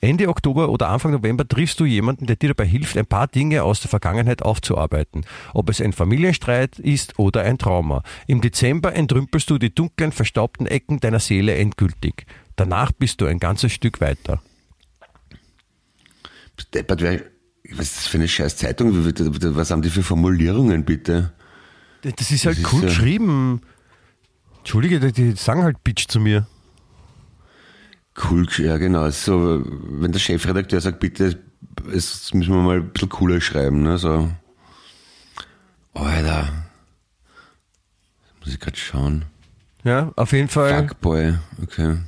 [0.00, 3.62] Ende Oktober oder Anfang November triffst du jemanden, der dir dabei hilft, ein paar Dinge
[3.62, 5.26] aus der Vergangenheit aufzuarbeiten.
[5.52, 8.02] Ob es ein Familienstreit ist oder ein Trauma.
[8.26, 12.24] Im Dezember entrümpelst du die dunklen, verstaubten Ecken deiner Seele endgültig.
[12.56, 14.40] Danach bist du ein ganzes Stück weiter.
[16.72, 17.02] Deppert,
[17.72, 18.92] was ist das für eine scheiß Zeitung?
[19.56, 21.32] Was haben die für Formulierungen, bitte?
[22.02, 23.60] Das ist halt Das ist cool ja- geschrieben.
[24.58, 26.46] Entschuldige, die, sagen halt Bitch zu mir.
[28.30, 29.08] Cool, ja genau.
[29.10, 31.38] So, wenn der Chefredakteur sagt, bitte,
[31.92, 33.98] es müssen wir mal ein bisschen cooler schreiben, ne?
[33.98, 34.30] So.
[35.94, 36.48] Alter.
[38.40, 39.24] Muss ich gerade schauen.
[39.84, 40.74] Ja, auf jeden Fall.
[40.88, 41.98] Fuckboy, okay.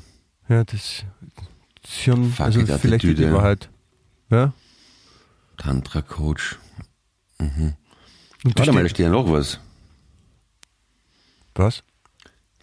[0.49, 1.05] Ja, das ist
[2.03, 3.33] schon, Fuck also vielleicht die.
[3.33, 3.69] Wahrheit.
[4.31, 4.53] Ja.
[5.59, 6.59] Tantra-Coach.
[7.39, 7.45] Da
[8.57, 9.61] Warte mal, da steht, ja noch was.
[11.55, 11.83] was?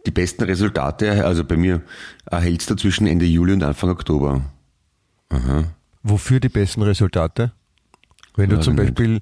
[0.06, 1.82] Die besten Resultate, also bei mir,
[2.26, 4.42] erhältst du zwischen Ende Juli und Anfang Oktober.
[6.04, 7.52] Wofür die besten Resultate?
[8.36, 8.86] Wenn du Ja, zum nicht.
[8.96, 9.22] Beispiel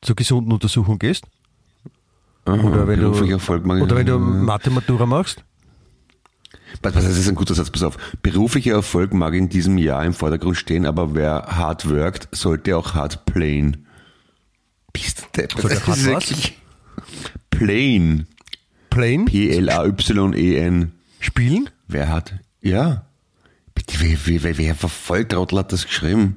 [0.00, 1.24] zur gesunden Untersuchung gehst?
[2.46, 5.44] Aha, Oder wenn du, Erfolg oder wenn du Mathe-Matura machst?
[6.82, 7.96] Was, was, das ist ein guter Satz, pass auf.
[8.22, 12.94] Beruflicher Erfolg mag in diesem Jahr im Vordergrund stehen, aber wer hart workt, sollte auch
[12.94, 13.86] hart playen.
[14.92, 15.62] Bist du deppert?
[15.62, 16.52] Sollte hart ist was?
[17.50, 18.26] Playen.
[18.94, 19.24] Plain?
[19.24, 20.92] P-L-A-Y-E-N.
[21.18, 21.70] Spielen?
[21.88, 23.06] Wer hat, ja.
[23.74, 26.36] Bitte, wer, wer, wer, Volltrottel hat das geschrieben?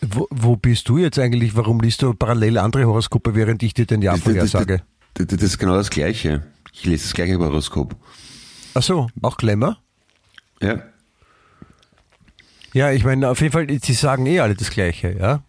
[0.00, 1.54] Wo, wo bist du jetzt eigentlich?
[1.54, 4.80] Warum liest du parallel andere Horoskope, während ich dir den Jahr Das, das, das,
[5.14, 6.44] das, das ist genau das Gleiche.
[6.72, 7.94] Ich lese das gleiche Horoskop.
[8.78, 9.76] Ach so, auch Glamour?
[10.62, 10.80] Ja.
[12.72, 15.42] Ja, ich meine, auf jeden Fall, sie sagen eh alle das Gleiche, ja?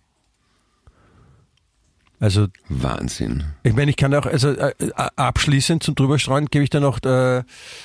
[2.19, 3.43] Also, Wahnsinn.
[3.61, 7.03] ich meine, ich kann auch, also äh, äh, abschließend zum Drüberstreuen gebe ich dann noch
[7.03, 7.43] äh,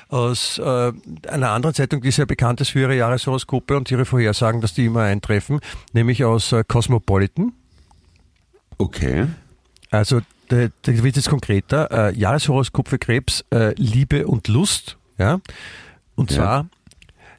[0.09, 0.93] aus äh,
[1.29, 4.87] einer anderen Zeitung, die sehr bekannt ist für ihre Jahreshoroskope und ihre Vorhersagen, dass die
[4.87, 5.61] immer eintreffen,
[5.93, 7.53] nämlich aus äh, Cosmopolitan.
[8.79, 9.27] Okay.
[9.91, 11.91] Also, da, da wird jetzt konkreter.
[11.91, 13.45] Äh, Jahreshoroskop für Krebs,
[13.77, 14.97] Liebe und Lust.
[15.19, 15.41] Ja?
[16.17, 16.37] Und Ja.
[16.37, 16.67] zwar,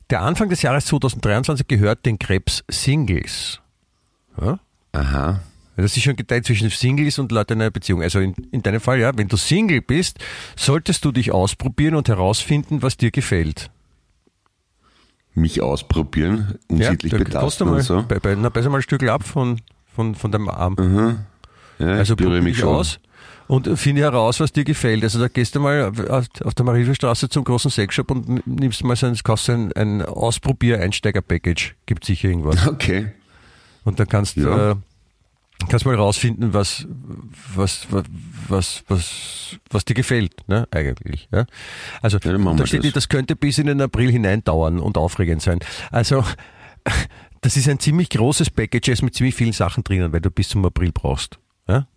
[0.10, 3.60] der Anfang des Jahres 2023 gehört den Krebs Singles.
[4.40, 4.60] Ja?
[4.92, 5.42] Aha.
[5.78, 8.02] Das ist schon geteilt zwischen Singles und Leuten in einer Beziehung.
[8.02, 10.20] Also in, in deinem Fall, ja, wenn du Single bist,
[10.56, 13.70] solltest du dich ausprobieren und herausfinden, was dir gefällt.
[15.34, 18.06] Mich ausprobieren, unsittlich da betasten mal, und so.
[18.08, 19.60] bei, bei, na, besser mal ein Stück ab von,
[19.94, 21.26] von, von deinem Arm.
[21.78, 22.70] Ja, Also probier mich schon.
[22.70, 23.00] aus
[23.48, 25.04] und finde heraus, was dir gefällt.
[25.04, 25.92] Also da gehst du mal
[26.44, 31.76] auf der Marienstraße zum großen Sexshop und nimmst mal so ein, kaufst ein, ein Ausprobier-Einsteiger-Package.
[31.86, 32.68] Gibt sicher irgendwas.
[32.68, 33.12] Okay.
[33.84, 34.72] Und dann kannst du Ja.
[34.72, 34.76] äh,
[35.70, 36.88] kannst mal rausfinden, was,
[37.54, 38.04] was, was,
[38.48, 41.30] was, was, was dir gefällt, ne, eigentlich.
[41.32, 41.46] Ja?
[42.02, 42.94] Also Ja, da steht, das.
[42.94, 45.60] das könnte bis in den April hinein dauern und aufregend sein.
[45.92, 46.24] Also
[47.42, 50.50] das ist ein ziemlich großes Package jetzt mit ziemlich vielen Sachen drinnen, weil du bis
[50.50, 51.38] zum April brauchst.
[51.68, 51.88] Ja?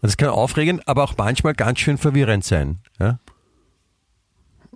[0.00, 2.78] Das kann aufregend, aber auch manchmal ganz schön verwirrend sein.
[3.00, 3.18] Ja?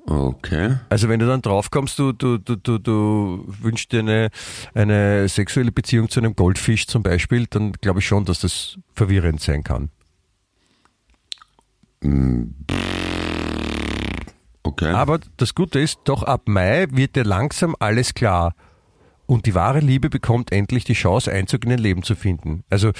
[0.07, 0.79] Okay.
[0.89, 4.31] Also wenn du dann draufkommst, du, du, du, du, du wünschst dir eine,
[4.75, 9.41] eine sexuelle Beziehung zu einem Goldfisch zum Beispiel, dann glaube ich schon, dass das verwirrend
[9.41, 9.91] sein kann.
[14.65, 14.93] Okay.
[14.93, 18.55] Aber das Gute ist, doch ab Mai wird dir langsam alles klar.
[19.27, 22.65] Und die wahre Liebe bekommt endlich die Chance, Einzug in dein Leben zu finden.
[22.71, 22.91] Also,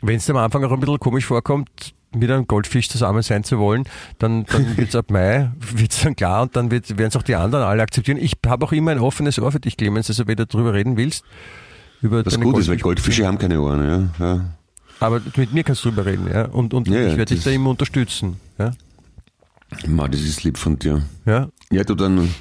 [0.00, 1.68] wenn es am Anfang auch ein bisschen komisch vorkommt,
[2.14, 3.84] mit einem Goldfisch zusammen sein zu wollen,
[4.18, 7.34] dann, dann wird es ab Mai wird's dann klar und dann werden es auch die
[7.34, 8.16] anderen alle akzeptieren.
[8.18, 10.96] Ich habe auch immer ein offenes Ohr für dich, Clemens, also wenn du darüber reden
[10.96, 11.24] willst.
[12.00, 13.82] Über gut ist, weil Goldfisch- Goldfische haben keine Ohren,
[14.18, 14.24] ja.
[14.26, 14.44] ja.
[15.00, 16.46] Aber mit mir kannst du drüber reden, ja.
[16.46, 18.36] Und, und Ja, ich werde dich da immer unterstützen.
[18.58, 18.72] Ja.
[19.86, 21.02] Ma, das ist lieb von dir.
[21.26, 21.48] Ja.
[21.70, 22.32] Ja, du dann.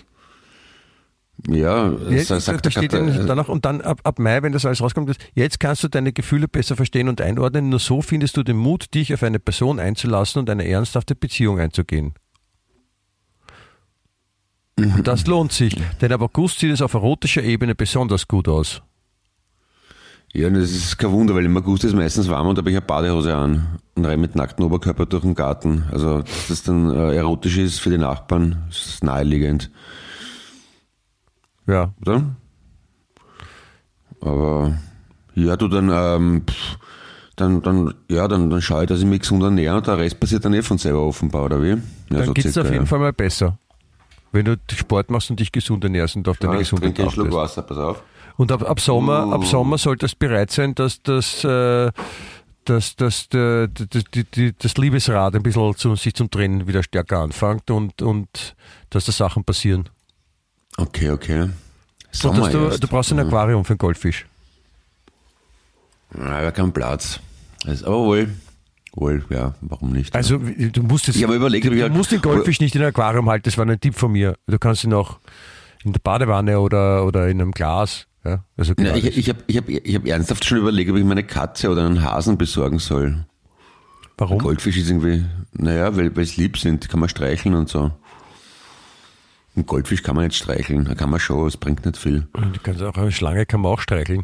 [1.47, 4.81] Ja, Ja, sa- sagt da steht danach, und dann ab, ab Mai, wenn das alles
[4.81, 7.69] rauskommt, ist, jetzt kannst du deine Gefühle besser verstehen und einordnen.
[7.69, 11.59] Nur so findest du den Mut, dich auf eine Person einzulassen und eine ernsthafte Beziehung
[11.59, 12.13] einzugehen.
[14.77, 18.81] Und das lohnt sich, denn ab August sieht es auf erotischer Ebene besonders gut aus.
[20.33, 22.75] Ja, das ist kein Wunder, weil im August ist meistens warm und da habe ich
[22.75, 25.85] eine Badehose an und rein mit nacktem Oberkörper durch den Garten.
[25.91, 29.71] Also, dass das dann äh, erotisch ist für die Nachbarn, ist naheliegend,
[31.67, 31.93] Ja.
[32.01, 32.23] oder?
[34.21, 34.77] Aber
[35.35, 36.77] ja, du dann, ähm, pff,
[37.35, 40.19] dann, dann, ja, dann, dann schaue ich, dass ich mich gesund ernähre und der Rest
[40.19, 41.69] passiert dann eh von selber offenbar, oder wie?
[41.69, 41.77] Ja,
[42.09, 42.85] Dann so geht's dir auf jeden ja.
[42.87, 43.59] Fall mal besser.
[44.31, 47.01] Wenn du Sport machst und dich gesund ernährst und auf deine Ja, ich Gesundheit trinke
[47.03, 47.57] einen Schluck achtest.
[47.57, 48.03] Wasser, pass auf.
[48.37, 49.33] Und ab, ab Sommer, Uh.
[49.33, 51.91] ab Sommer solltest du bereit sein, dass das, äh,
[52.65, 53.69] dass, dass, das,
[54.59, 58.55] das Liebesrad ein bisschen zu, sich zum Drehen wieder stärker anfängt und, und
[58.89, 59.89] dass da Sachen passieren.
[60.77, 61.49] Okay, okay.
[62.11, 62.83] Dass du, erst.
[62.83, 63.19] du brauchst ein.
[63.19, 64.25] Aquarium für einen Goldfisch.
[66.15, 67.19] Ja, aber kein Platz.
[67.65, 68.29] Das, aber wohl,
[68.93, 70.15] wohl, ja, warum nicht?
[70.15, 72.89] Also du musst jetzt, Ich habe überlegt, du halt- musst den Goldfisch nicht in einem
[72.89, 74.37] Aquarium halten, das war ein Tipp von mir.
[74.47, 75.19] Du kannst ihn auch
[75.83, 78.07] in der Badewanne oder, oder in einem Glas.
[78.23, 78.43] Ja?
[78.55, 81.23] Also genau ich ich habe ich hab, ich hab ernsthaft schon überlegt, ob ich meine
[81.23, 83.25] Katze oder einen Hasen besorgen soll.
[84.17, 84.39] Warum?
[84.39, 87.91] Goldfisch ist irgendwie, naja, weil weil es lieb sind, kann man streicheln und so.
[89.57, 92.27] Ein Goldfisch kann man nicht streicheln, da kann man schon, es bringt nicht viel.
[92.33, 94.23] Du kannst auch eine Schlange kann man auch streicheln.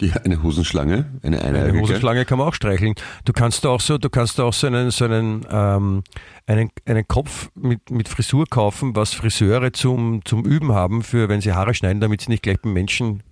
[0.00, 1.80] Die, eine Hosenschlange, eine Eine.
[1.80, 2.94] Hosenschlange kann man auch streicheln.
[3.24, 6.04] Du kannst auch so, du kannst auch so einen, so einen, ähm,
[6.46, 11.40] einen, einen Kopf mit, mit Frisur kaufen, was Friseure zum, zum Üben haben, für wenn
[11.40, 13.24] sie Haare schneiden, damit sie nicht gleich beim Menschen,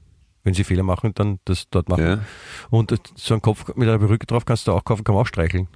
[0.42, 2.04] wenn sie Fehler machen, dann das dort machen.
[2.04, 2.18] Ja.
[2.70, 5.28] Und so einen Kopf mit einer Perücke drauf kannst du auch kaufen, kann man auch
[5.28, 5.68] streicheln.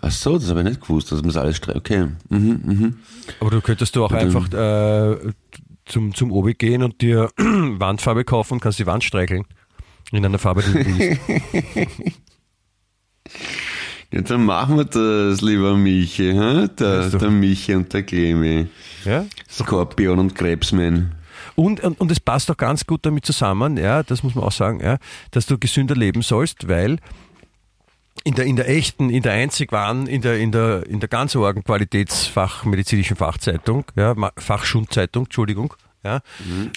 [0.00, 1.76] Ach so, das habe ich nicht gewusst, dass man das alles streichelt.
[1.76, 2.08] Okay.
[2.28, 2.96] Mhm, mhm.
[3.40, 5.32] Aber du könntest du auch einfach äh,
[5.86, 9.44] zum, zum Obi gehen und dir Wandfarbe kaufen und kannst die Wand streicheln.
[10.12, 11.20] In einer Farbe, die du willst.
[14.12, 16.68] Ja, dann machen wir das, lieber Michi, hä?
[16.78, 18.68] Der, der Michi und der Clemi.
[19.04, 19.26] ja?
[19.50, 21.16] Skorpion und Krebsman.
[21.56, 24.52] Und, und, und es passt auch ganz gut damit zusammen, ja, das muss man auch
[24.52, 24.98] sagen, ja,
[25.32, 26.98] dass du gesünder leben sollst, weil
[28.24, 31.08] in der, in der echten, in der einzig wahren, in der, in der, in der
[31.08, 36.20] ganz argen Qualitätsfachmedizinischen Fachzeitung, ja, Fachschundzeitung, Entschuldigung, ja,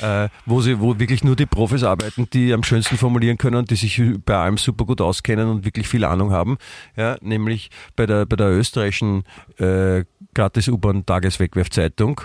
[0.02, 3.72] äh, wo sie, wo wirklich nur die Profis arbeiten, die am schönsten formulieren können und
[3.72, 6.58] die sich bei allem super gut auskennen und wirklich viel Ahnung haben,
[6.98, 9.24] ja, nämlich bei der, bei der österreichischen
[9.58, 12.22] äh, gratis U-Bahn Tageswegwerfzeitung,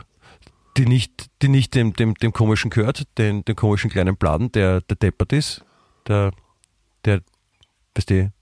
[0.77, 4.81] die nicht, die nicht dem, dem, dem komischen gehört, den, den komischen kleinen Bladen, der,
[4.81, 5.65] der deppert ist,
[6.09, 6.33] der,
[7.05, 7.21] der,
[7.95, 8.33] weißt du,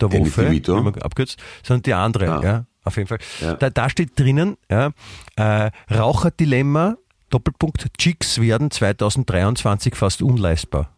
[0.00, 2.42] der, der Woffe, wie man abkürzt, sondern die andere, Ah.
[2.42, 3.18] ja, auf jeden Fall.
[3.40, 3.54] Ja.
[3.54, 4.90] Da, da steht drinnen, ja,
[5.36, 6.96] äh, Raucherdilemma,
[7.30, 10.90] Doppelpunkt, Chicks werden 2023 fast unleistbar.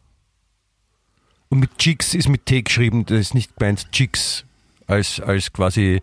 [1.49, 4.45] Und mit Chicks ist mit T geschrieben, das ist nicht gemeint Chicks
[4.87, 6.03] als, als quasi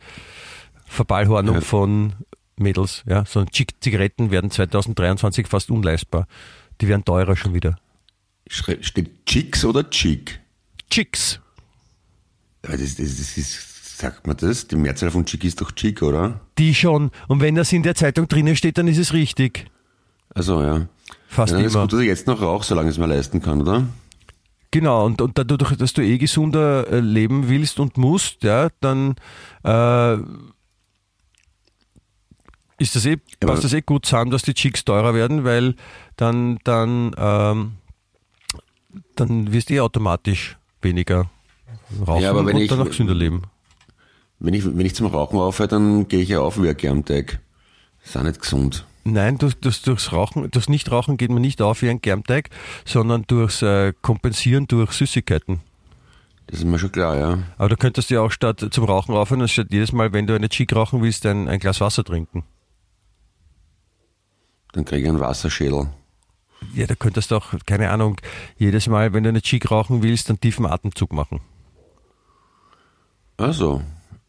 [0.86, 1.62] Verballhornung Ja.
[1.62, 2.14] von
[2.56, 6.28] Mädels, ja, sondern Chick-Zigaretten werden 2023 fast unleistbar.
[6.82, 7.78] Die werden teurer schon wieder.
[8.48, 10.40] Steht Chicks oder Chick?
[10.90, 11.40] Chicks.
[12.64, 14.68] Das, das, das ist, sagt man das?
[14.68, 16.40] Die Mehrzahl von Chick ist doch Chick, oder?
[16.58, 17.12] Die schon.
[17.28, 19.66] Und wenn das in der Zeitung drinnen steht, dann ist es richtig.
[20.34, 20.88] Also ja.
[21.28, 21.84] Fast ja dann ist immer.
[21.84, 23.86] gut, dass ich jetzt noch rauche, solange ich es mir leisten kann, oder?
[24.72, 29.16] Genau, und, und dadurch, dass du eh gesunder äh, leben willst und musst, ja, dann
[29.64, 30.16] äh,
[32.80, 35.76] ist das eh, Aber- passt das eh gut zusammen, dass die Chicks teurer werden, weil
[36.16, 37.74] dann, dann, ähm,
[39.16, 41.30] dann wirst du eh automatisch weniger
[42.06, 43.44] rauchen Ja, aber wenn und ich- dann auch gesünder leben.
[44.40, 47.40] Wenn ich, wenn ich zum Rauchen aufhöre, dann gehe ich ja auf wie ein Germteig.
[48.04, 48.86] Ist auch nicht gesund.
[49.06, 52.50] Nein, durch, durch, durchs Rauchen, durchs Nichtrauchen geht man nicht auf wie ein Germteig,
[52.86, 55.60] sondern durchs äh, Kompensieren durch Süßigkeiten.
[56.48, 57.40] Das ist mir schon klar, ja.
[57.58, 60.36] Aber du könntest ja auch statt zum Rauchen aufhören, und statt jedes Mal, wenn du
[60.36, 62.44] eine Chick rauchen willst, ein, ein Glas Wasser trinken.
[64.74, 65.88] Dann kriege ich einen Wasserschädel.
[66.74, 68.18] Ja, da könntest du auch, keine Ahnung,
[68.58, 71.42] jedes Mal, wenn du eine Chick rauchen willst, einen tiefen Atemzug machen.
[73.38, 73.82] Also,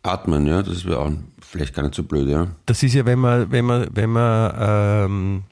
[0.02, 2.48] atmen, ja, das wäre auch vielleicht gar nicht so blöd, ja.
[2.66, 5.42] Das ist ja, wenn man, wenn man, wenn man ähm,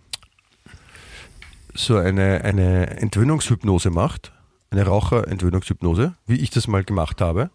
[1.75, 4.33] so eine, eine Entwöhnungshypnose macht,
[4.71, 7.51] eine Raucherentwöhnungshypnose, wie ich das mal gemacht habe,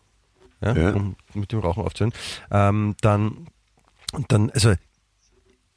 [0.61, 0.93] ja, Ja.
[0.93, 2.13] um mit dem Rauchen aufzuhören,
[2.51, 3.47] ähm, dann,
[4.27, 4.73] dann, also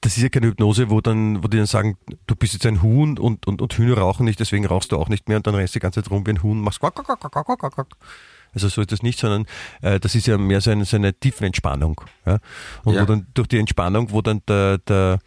[0.03, 2.81] das ist ja keine Hypnose, wo dann, wo die dann sagen, du bist jetzt ein
[2.83, 5.55] Huhn und, und, und Hühner rauchen nicht, deswegen rauchst du auch nicht mehr und dann
[5.55, 7.59] rennst du die ganze Zeit rum wie ein Huhn, machst quack, quack, quack, quack, quack,
[7.59, 7.87] quack, quack.
[8.55, 9.47] Also so ist das nicht, sondern
[9.83, 12.01] äh, das ist ja mehr so eine, so eine Tiefenentspannung.
[12.27, 12.39] Ja?
[12.85, 13.03] Und Ja.
[13.03, 15.19] wo dann durch die Entspannung, wo dann der, der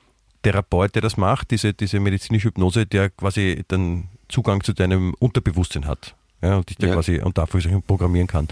[0.41, 5.85] Therapeut, der das macht, diese, diese medizinische Hypnose, der quasi dann Zugang zu deinem Unterbewusstsein
[5.87, 6.15] hat.
[6.41, 6.93] Ja, und dich da Ja.
[6.95, 8.49] quasi unter Anführungszeichen programmieren kann.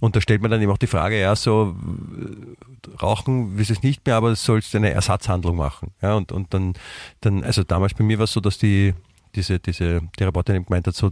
[0.00, 1.76] Und da stellt man dann eben auch die Frage, ja, so
[2.18, 5.90] äh, rauchen willst du es nicht mehr, aber du sollst eine Ersatzhandlung machen.
[6.00, 6.72] Ja, und, und dann,
[7.20, 8.94] dann, also damals bei mir war es so, dass die,
[9.34, 11.10] diese, diese Therapeutin eben gemeint hat, so,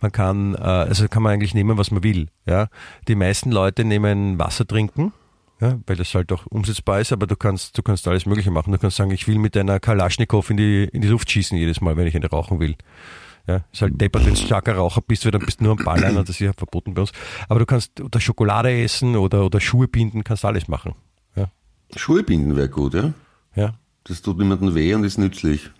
[0.00, 2.28] man kann, äh, also kann man eigentlich nehmen, was man will.
[2.46, 2.68] Ja,
[3.08, 5.12] die meisten Leute nehmen Wasser trinken,
[5.60, 8.72] ja, weil das halt auch umsetzbar ist, aber du kannst, du kannst alles Mögliche machen.
[8.72, 11.80] Du kannst sagen, ich will mit einer Kalaschnikow in die, in die Luft schießen jedes
[11.80, 12.76] Mal, wenn ich eine rauchen will.
[13.46, 15.84] Ja, ist halt deppert, wenn du starker Raucher bist, weil dann bist du nur am
[15.84, 17.12] Ballern und das ist ja verboten bei uns.
[17.48, 20.94] Aber du kannst oder Schokolade essen oder, oder Schuhe binden, kannst alles machen.
[21.36, 21.50] Ja,
[21.94, 23.12] Schuhe binden wäre gut, ja.
[23.54, 23.74] ja.
[24.04, 25.70] Das tut niemandem weh und ist nützlich.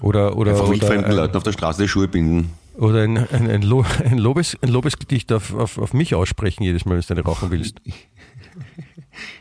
[0.00, 2.50] Oder, oder, Einfach oder, wildfremden Leuten auf der Straße die Schuhe binden.
[2.76, 6.84] oder ein, ein, ein, Lo, ein, Lobes, ein Lobesgedicht auf, auf, auf mich aussprechen jedes
[6.84, 7.80] Mal, wenn du eine rauchen willst.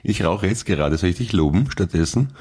[0.04, 2.34] Ich rauche jetzt gerade, soll ich dich loben stattdessen?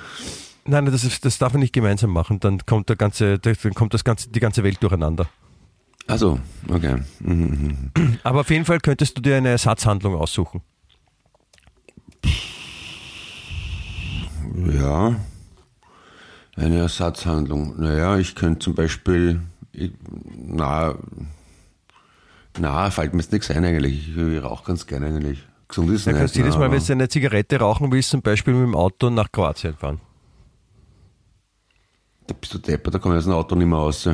[0.65, 2.41] Nein, nein, das, ist, das darf man nicht gemeinsam machen.
[2.41, 5.29] Dann kommt der ganze, dann kommt das ganze, die ganze Welt durcheinander.
[6.07, 6.97] Also, okay.
[7.21, 8.19] Mhm, mhm.
[8.25, 10.61] Aber auf jeden Fall könntest du dir eine Ersatzhandlung aussuchen.
[14.73, 15.15] Ja,
[16.57, 17.81] eine Ersatzhandlung.
[17.81, 19.41] Naja, ich könnte zum Beispiel,
[19.73, 19.93] ich,
[20.37, 20.95] na,
[22.59, 24.09] na, fällt mir jetzt nichts ein eigentlich.
[24.09, 25.47] Ich, ich rauche ganz gerne eigentlich.
[25.69, 26.21] Gesund ist Dann nicht.
[26.21, 29.09] kannst du jedes Mal, wenn du eine Zigarette rauchen willst, zum Beispiel mit dem Auto
[29.11, 30.01] nach Kroatien fahren.
[32.31, 34.09] Da bist du deppert, da komme ich aus dem Auto nicht mehr raus.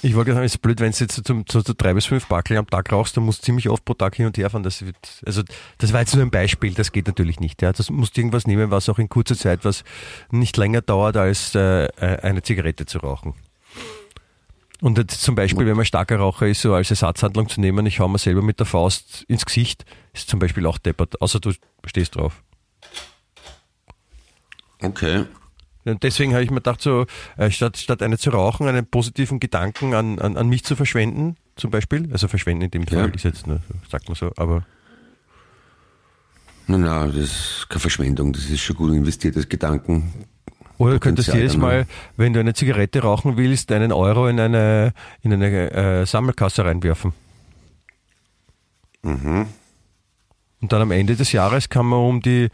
[0.00, 2.26] Ich wollte sagen, es ist blöd, wenn du jetzt zum, zu, zu drei bis fünf
[2.26, 4.62] Backel am Tag rauchst, dann musst du ziemlich oft pro Tag hin und her fahren.
[4.62, 4.96] Das wird,
[5.26, 5.42] also,
[5.76, 7.60] das war jetzt nur ein Beispiel, das geht natürlich nicht.
[7.60, 7.74] Ja.
[7.74, 9.84] Das musst du irgendwas nehmen, was auch in kurzer Zeit, was
[10.30, 13.34] nicht länger dauert, als äh, eine Zigarette zu rauchen.
[14.80, 18.00] Und jetzt zum Beispiel, wenn man starker Raucher ist, so als Ersatzhandlung zu nehmen, ich
[18.00, 21.52] hau mir selber mit der Faust ins Gesicht, ist zum Beispiel auch deppert, außer du
[21.84, 22.42] stehst drauf.
[24.82, 25.26] Okay.
[25.88, 29.40] Und deswegen habe ich mir gedacht, so, äh, statt, statt eine zu rauchen, einen positiven
[29.40, 32.08] Gedanken an, an, an mich zu verschwenden, zum Beispiel.
[32.12, 33.00] Also verschwenden in dem Ja.
[33.02, 33.60] Fall ist jetzt, ne,
[33.90, 34.64] sagt man so, aber
[36.66, 40.12] Na, na, das ist keine Verschwendung, das ist schon gut investiertes Gedanken.
[40.76, 41.86] oder du könntest jedes Mal,
[42.16, 47.12] wenn du eine Zigarette rauchen willst, einen Euro in eine, in eine äh, Sammelkasse reinwerfen.
[49.02, 49.46] Mhm.
[50.60, 52.48] Und dann am Ende des Jahres kann man um die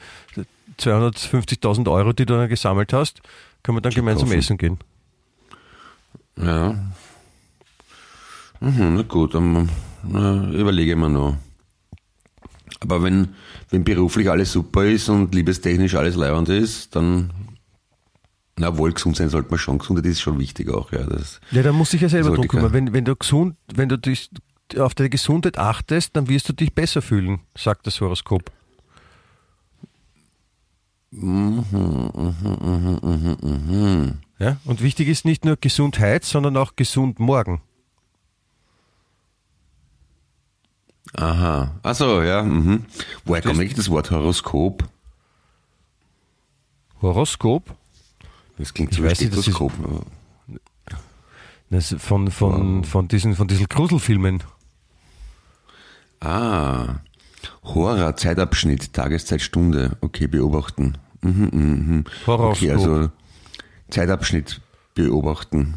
[0.79, 3.21] 250.000 Euro, die du dann gesammelt hast,
[3.63, 4.39] kann man dann gemeinsam kaufen.
[4.39, 4.79] essen gehen.
[6.37, 6.75] Ja.
[8.61, 9.69] Mhm, na gut, dann
[10.03, 11.37] na, überlege ich mir noch.
[12.81, 13.29] Aber wenn,
[13.71, 17.31] wenn beruflich alles super ist und liebestechnisch alles leibend ist, dann,
[18.57, 19.79] na wohl, gesund sein sollte man schon.
[19.79, 21.05] Gesundheit ist schon wichtig auch, ja.
[21.05, 22.73] Das, Ja, da musst du dich ja selber drum kümmern.
[22.73, 24.31] Wenn, wenn du gesund, wenn du dich
[24.79, 28.51] auf deine Gesundheit achtest, dann wirst du dich besser fühlen, sagt das Horoskop.
[34.39, 34.57] Ja?
[34.65, 37.61] Und wichtig ist nicht nur Gesundheit, sondern auch gesund morgen.
[41.17, 41.79] aha.
[41.83, 42.43] Achso, ja.
[42.43, 42.87] Mhm.
[43.25, 44.85] Woher kommt eigentlich das Wort Horoskop?
[47.01, 47.75] Horoskop?
[48.59, 50.07] Das klingt Ich so wie weiß nicht, das ist- Stethoskop.
[51.71, 54.43] Das ist von, von, von, diesen, von diesen Gruselfilmen.
[56.21, 56.97] Ah,
[57.63, 59.97] Horror, Zeitabschnitt, Tageszeit, Stunde.
[60.01, 60.99] Okay, beobachten.
[61.25, 61.61] Mhm, mhm,
[61.97, 62.05] mhm.
[62.27, 62.57] Horoskop.
[62.57, 63.11] Okay, also
[63.91, 64.61] Zeitabschnitt
[64.95, 65.75] beobachten.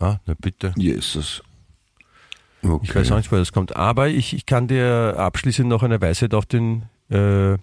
[0.00, 0.72] Ah, na bitte.
[0.76, 1.42] Jesus.
[2.62, 2.80] Okay.
[2.82, 3.76] Ich weiß auch nicht, woher das kommt.
[3.76, 7.56] Aber ich, ich kann dir abschließend noch eine Weisheit auf den äh,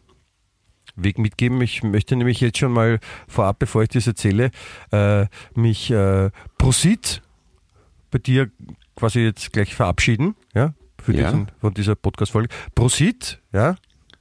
[0.95, 1.59] Weg mitgeben.
[1.61, 4.51] Ich möchte nämlich jetzt schon mal vorab, bevor ich das erzähle,
[4.91, 7.21] äh, mich äh, Prosit
[8.11, 8.49] bei dir
[8.95, 11.25] quasi jetzt gleich verabschieden, ja, für Ja.
[11.25, 12.47] diesen, von dieser Podcast-Folge.
[12.73, 13.75] Prosit, ja,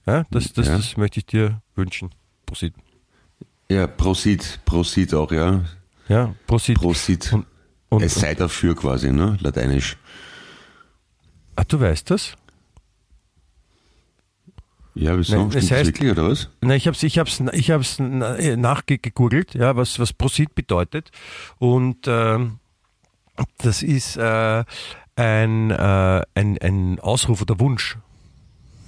[0.07, 0.77] ja, das, das, Ja.
[0.77, 2.11] das möchte ich dir wünschen.
[2.47, 2.75] Prosit.
[3.69, 5.65] Ja, Prosit, Prosit auch, ja.
[6.09, 6.77] Ja, Prosit.
[6.79, 7.33] Prosit.
[7.33, 7.47] Und,
[7.89, 9.39] und, es sei dafür quasi, ne?
[9.41, 9.97] Lateinisch.
[11.57, 12.37] ah, du weißt das?
[14.97, 15.37] Ja, wieso?
[15.37, 16.51] Nein, es heißt- wirklich, oder was?
[16.61, 21.11] Na, ich habe es ich hab's, ich hab's äh, nachgegoogelt, ja, was, was Prosit bedeutet.
[21.59, 22.61] Und ähm,
[23.59, 24.65] das ist äh,
[25.17, 27.99] ein, äh, ein, ein Ausruf oder Wunsch.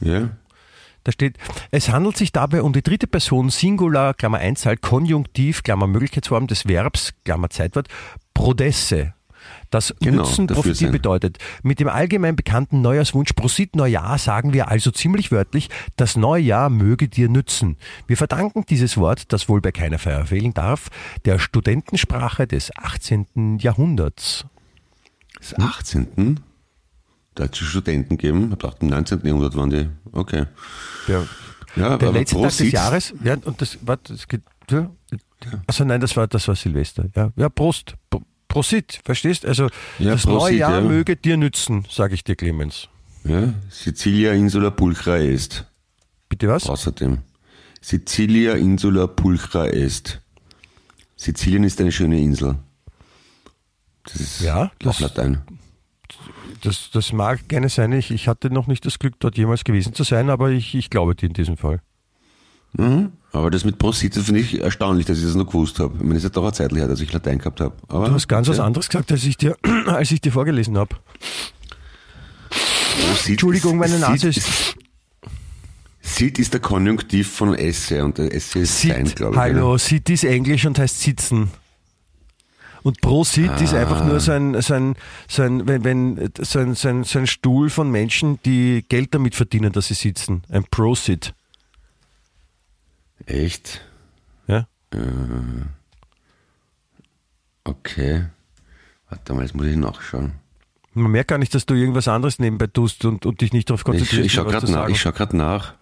[0.01, 0.31] Ja.
[1.07, 1.39] Da steht,
[1.71, 6.67] es handelt sich dabei um die dritte Person Singular, Klammer Einzahl, Konjunktiv, Klammer Möglichkeitsform des
[6.67, 7.87] Verbs, Klammer Zeitwort,
[8.35, 9.15] Prodesse.
[9.71, 11.39] Das Genau, Nutzen, Profitieren bedeutet.
[11.63, 17.07] Mit dem allgemein bekannten Neujahrswunsch Prosit Neujahr sagen wir also ziemlich wörtlich, das Neujahr möge
[17.07, 17.77] dir nützen.
[18.09, 20.89] Wir verdanken dieses Wort, das wohl bei keiner Feier fehlen darf,
[21.25, 23.59] der Studentensprache des 18.
[23.61, 24.47] Jahrhunderts.
[25.39, 26.41] Das 18.
[27.39, 28.51] Schon Studenten gegeben.
[28.53, 29.21] Ich dachte, im 19.
[29.25, 29.89] Jahrhundert waren die.
[30.13, 30.47] Okay.
[31.09, 31.27] Der,
[31.77, 32.73] Ja, der letzte Tag des.
[32.73, 34.91] Jahres, ja, und das, warte, das geht, ja,
[35.67, 39.45] also nein, das war, das war Silvester, ja, ja, Prost, Pro- Prosit, verstehst?
[39.45, 39.65] Also,
[39.99, 40.81] Ja, das Prosit, neue Jahr ja.
[40.81, 42.89] möge dir nützen, sage ich dir, Clemens.
[43.25, 45.67] Ja, Sicilia Insula Pulchra est.
[46.31, 46.67] Bitte was?
[46.69, 47.19] Außerdem.
[47.83, 50.21] Sicilia Insula Pulchra est.
[51.17, 52.57] Sizilien ist eine schöne Insel.
[54.05, 55.43] Das ist Ja, das- Latein.
[56.63, 59.95] Das, das mag gerne sein, ich, ich hatte noch nicht das Glück, dort jemals gewesen
[59.95, 61.81] zu sein, aber ich, ich glaube dir in diesem Fall.
[62.73, 63.13] Mhm.
[63.33, 65.95] Aber das mit Prosit, das finde ich erstaunlich, dass ich das noch gewusst habe.
[65.97, 67.75] Ich meine, es ist ja doch eine Zeit her, dass ich Latein gehabt habe.
[67.89, 70.77] Aber Du hast ganz was ja, anderes gesagt, als ich dir, als ich dir vorgelesen
[70.79, 70.97] habe.
[72.51, 74.77] Prosit Entschuldigung, meine Nase ist-
[76.01, 79.41] Sit ist der Konjunktiv von esse und esse ist sein, Sit, glaube ich.
[79.41, 81.51] hallo, Sit ist Englisch und heißt sitzen.
[82.87, 84.95] Und pro Sit ist einfach nur so ein, so ein,
[85.27, 89.13] so ein, wenn, wenn, so ein, so ein, so ein Stuhl von Menschen, die Geld
[89.13, 90.45] damit verdienen, dass sie sitzen.
[90.51, 91.35] Ein Pro-Sit.
[93.25, 93.85] Echt?
[94.47, 94.69] Ja?
[97.65, 98.27] Okay.
[99.09, 100.35] Warte mal, jetzt muss ich nachschauen.
[100.95, 103.81] Man merkt gar nicht, dass du irgendwas anderes nebenbei tust und, und dich nicht darauf
[103.81, 104.27] Ich, konzentrierst.
[104.27, 104.89] ich schaue was gerade nach.
[104.89, 105.75] Ich schau grad nach.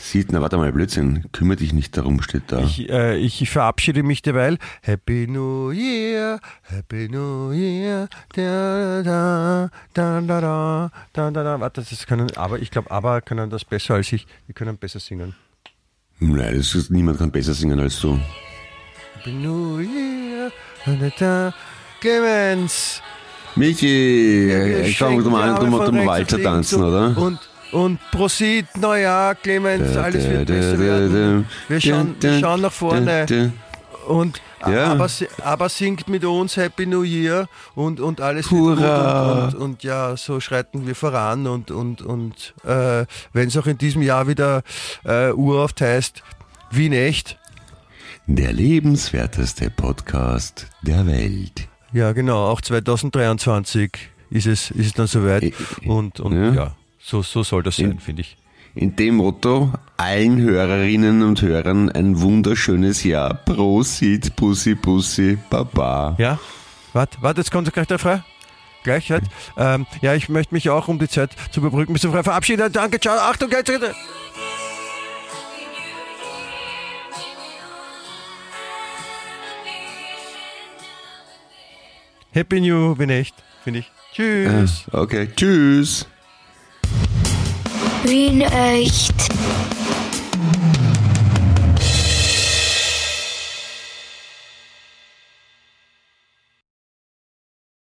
[0.00, 1.24] Sieht, na warte mal, Blödsinn.
[1.32, 2.60] Kümmere dich nicht darum, steht da.
[2.60, 4.58] Ich, äh, ich verabschiede mich derweil.
[4.80, 8.08] Happy New Year, Happy New Year.
[8.34, 11.60] Da, da, da, da, da, da, da, da.
[11.60, 14.26] Warte, das können, aber ich glaube, aber können das besser als ich.
[14.46, 15.34] Die können besser singen.
[16.20, 18.20] Nein, das ist, niemand kann besser singen als du.
[19.14, 20.52] Happy New Year.
[20.86, 21.54] Da, da, da.
[22.00, 23.02] Clemens.
[23.56, 24.52] Michi,
[24.84, 27.16] ich schau, du mal, du mal, Walzer tanzen, oder?
[27.16, 27.40] Und,
[27.72, 31.46] und Prosit, Neujahr, Clemens, alles wird besser werden.
[31.68, 33.52] Wir schauen, wir schauen nach vorne.
[34.06, 34.86] Und Ja.
[34.92, 35.08] aber,
[35.44, 38.80] aber singt mit uns Happy New Year und, und alles Hurra.
[38.80, 43.48] wird gut und, und, und ja, so schreiten wir voran und, und, und äh, wenn
[43.48, 44.62] es auch in diesem Jahr wieder
[45.04, 46.22] äh, Urhaft heißt,
[46.70, 47.38] Wien echt.
[48.26, 51.68] Der lebenswerteste Podcast der Welt.
[51.92, 53.90] Ja, genau, auch 2023
[54.30, 55.52] ist es, ist es dann soweit
[55.86, 56.52] und, und ja.
[56.52, 56.76] ja,
[57.08, 58.36] so, so soll das sein, finde ich.
[58.74, 63.32] In dem Motto, allen Hörerinnen und Hörern ein wunderschönes Jahr.
[63.32, 66.14] Prosit, Pussy, Pussy, Baba.
[66.18, 66.38] Ja,
[66.92, 68.22] warte, warte, jetzt kommt gleich der Frei.
[68.84, 69.24] Gleich, halt.
[69.56, 72.70] Ähm, ja, ich möchte mich auch, um die Zeit zu überbrücken, mich so frei verabschieden.
[72.70, 73.72] Danke, ciao, Achtung, jetzt.
[82.32, 83.34] Happy New, bin echt,
[83.64, 83.90] finde ich.
[84.12, 84.84] Tschüss.
[84.92, 86.06] Okay, tschüss.
[88.02, 89.26] Wien echt.